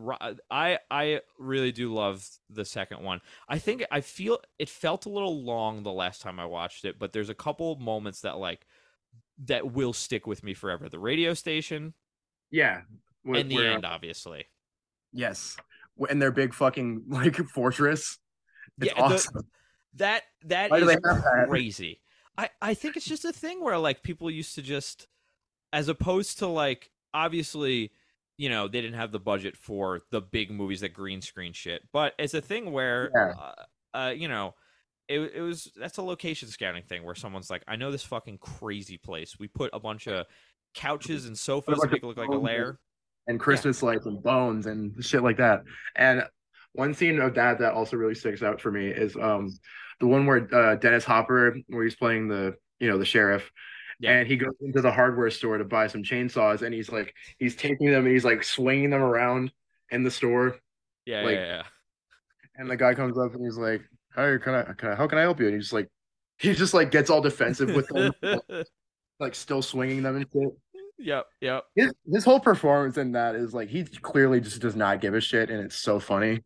[0.50, 3.20] I I really do love the second one.
[3.48, 6.98] I think I feel it felt a little long the last time I watched it,
[6.98, 8.66] but there's a couple moments that like
[9.44, 10.88] that will stick with me forever.
[10.88, 11.94] The radio station
[12.50, 12.82] Yeah.
[13.24, 14.46] and the where- uh, end, obviously.
[15.12, 15.56] Yes.
[16.08, 18.18] And their big fucking like fortress.
[18.80, 19.44] It's Yeah, the-
[19.96, 21.46] That that Why is have that?
[21.48, 22.00] crazy.
[22.38, 25.06] I I think it's just a thing where like people used to just,
[25.70, 27.92] as opposed to like obviously,
[28.36, 31.82] you know, they didn't have the budget for the big movies that green screen shit,
[31.92, 33.34] but it's a thing where Yeah.
[33.38, 34.54] uh, uh, you know,
[35.08, 38.38] it it was that's a location scouting thing where someone's like, I know this fucking
[38.38, 39.38] crazy place.
[39.38, 40.26] We put a bunch of
[40.74, 42.78] couches and sofas to make it look like a lair.
[43.26, 45.62] and Christmas lights and bones and shit like that.
[45.96, 46.24] And
[46.72, 49.50] one scene of that that also really sticks out for me is um
[50.00, 53.50] the one where uh, Dennis Hopper, where he's playing the you know the sheriff,
[54.02, 54.18] Yeah.
[54.18, 57.54] and he goes into the hardware store to buy some chainsaws, and he's like he's
[57.56, 59.52] taking them and he's like swinging them around
[59.90, 60.56] in the store,
[61.06, 61.62] Yeah, Like- yeah, yeah.
[62.56, 63.82] and the guy comes up and he's like,
[64.16, 65.88] "Hey, can I, can I how can I help you?" And he's just like,
[66.38, 68.12] he just like gets all defensive with them,
[69.20, 70.52] like still swinging them and shit.
[70.98, 71.64] yep, yep.
[71.76, 75.20] His his whole performance in that is like he clearly just does not give a
[75.20, 76.40] shit, and it's so funny.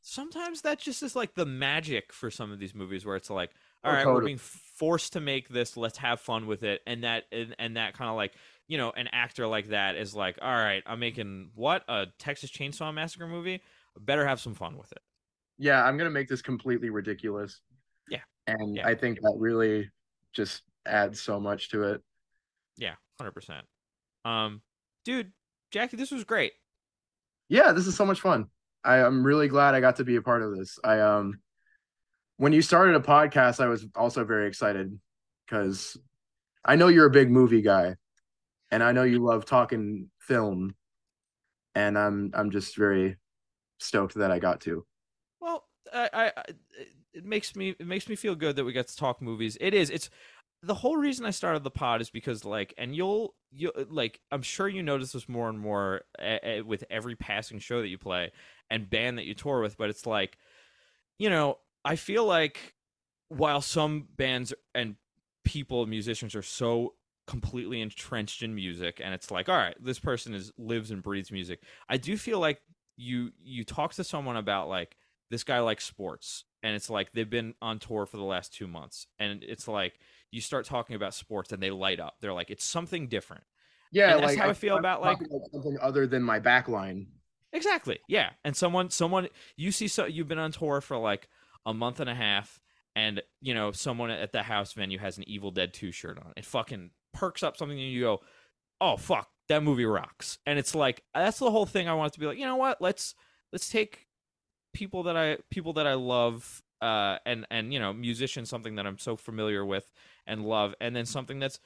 [0.00, 3.50] Sometimes that just is like the magic for some of these movies where it's like,
[3.84, 4.38] Oh, all right, we're being
[4.82, 5.76] forced to make this.
[5.76, 8.32] Let's have fun with it, and that and, and that kind of like
[8.66, 12.50] you know an actor like that is like, all right, I'm making what a Texas
[12.50, 13.62] Chainsaw Massacre movie.
[13.96, 14.98] Better have some fun with it.
[15.56, 17.60] yeah, I'm gonna make this completely ridiculous.
[18.10, 18.22] Yeah.
[18.48, 18.88] And Yeah.
[18.88, 19.88] I think that really
[20.32, 22.02] just adds so much to it.
[22.76, 23.64] Yeah, hundred percent.
[24.24, 24.62] Um,
[25.04, 25.30] dude,
[25.70, 26.54] Jackie, this was great.
[27.48, 28.46] Yeah, this is so much fun.
[28.82, 30.76] I, I'm really glad I got to be a part of this.
[30.82, 31.38] I um
[32.36, 34.98] when you started a podcast, I was also very excited
[35.46, 35.96] because
[36.64, 37.96] I know you're a big movie guy
[38.70, 40.74] and I know you love talking film.
[41.74, 43.16] And I'm I'm just very
[43.78, 44.84] stoked that I got to.
[45.40, 46.42] Well, I, I,
[47.14, 49.56] it makes me it makes me feel good that we got to talk movies.
[49.60, 49.88] It is.
[49.88, 50.10] It's
[50.62, 54.42] the whole reason I started the pod is because like, and you'll you like, I'm
[54.42, 58.32] sure you notice this more and more a, with every passing show that you play
[58.70, 59.76] and band that you tour with.
[59.78, 60.38] But it's like,
[61.18, 62.74] you know, I feel like
[63.28, 64.96] while some bands and
[65.44, 66.94] people, musicians are so
[67.26, 71.30] completely entrenched in music and it's like all right this person is lives and breathes
[71.30, 72.60] music i do feel like
[72.96, 74.96] you you talk to someone about like
[75.30, 78.66] this guy likes sports and it's like they've been on tour for the last two
[78.66, 79.94] months and it's like
[80.32, 82.16] you start talking about sports and they light up.
[82.20, 83.44] They're like it's something different.
[83.92, 87.06] Yeah, And that's how I feel I'm about, like- talking something other than my backline.
[87.52, 88.30] exactly yeah.
[88.44, 91.28] And someone someone you see so you've been on tour for like
[91.66, 92.60] a month and a half
[92.94, 96.32] and you know someone at the house venue has an evil dead 2 shirt on
[96.36, 98.20] it fucking perks up something and you go
[98.80, 102.20] oh fuck that movie rocks and it's like that's the whole thing i want to
[102.20, 103.14] be like you know what let's
[103.52, 104.06] let's take
[104.72, 108.86] people that i people that i love uh and and you know musicians something that
[108.86, 109.90] i'm so familiar with
[110.26, 111.60] and love and then something that's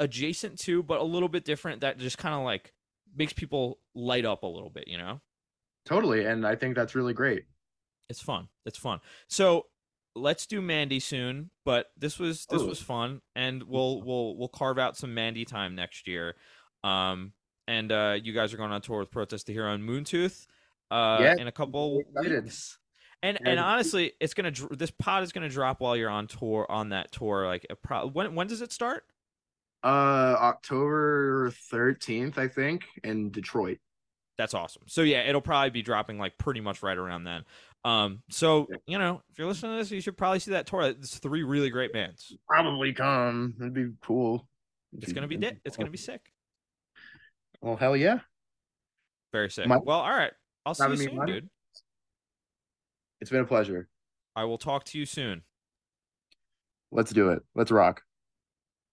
[0.00, 2.72] adjacent to but a little bit different that just kind of like
[3.16, 5.20] makes people light up a little bit you know
[5.84, 6.24] Totally.
[6.24, 7.44] And I think that's really great.
[8.12, 9.66] It's fun it's fun so
[10.14, 12.66] let's do mandy soon but this was this Oh.
[12.66, 16.36] was fun and we'll we'll we'll carve out some mandy time next year
[16.84, 17.32] um
[17.66, 20.46] and uh you guys are going on tour with Protest the Hero and Moon Tooth
[20.90, 22.78] uh Yeah, in a couple weeks
[23.22, 26.66] and Yeah, and honestly it's gonna this pod is gonna drop while you're on tour
[26.68, 29.04] on that tour like a pro- when when does it start
[29.82, 33.78] Uh October 13th, I think, in Detroit.
[34.38, 34.82] That's awesome.
[34.86, 37.44] So yeah, it'll probably be dropping like pretty much right around then.
[37.84, 40.82] Um, so you know, if you're listening to this, you should probably see that tour.
[40.82, 42.36] It's three really great bands.
[42.48, 43.54] Probably come.
[43.58, 44.46] It'd be cool.
[45.00, 46.32] It's gonna be di- it's gonna be sick.
[47.60, 48.20] Well, hell yeah.
[49.32, 49.66] Very sick.
[49.66, 50.32] My- well, all right.
[50.64, 51.26] I'll see you soon, on?
[51.26, 51.48] dude.
[53.20, 53.88] It's been a pleasure.
[54.36, 55.42] I will talk to you soon.
[56.90, 57.42] Let's do it.
[57.54, 58.02] Let's rock.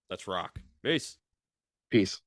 [0.08, 0.58] Let's rock.
[0.82, 1.18] Peace.
[1.90, 2.20] Peace.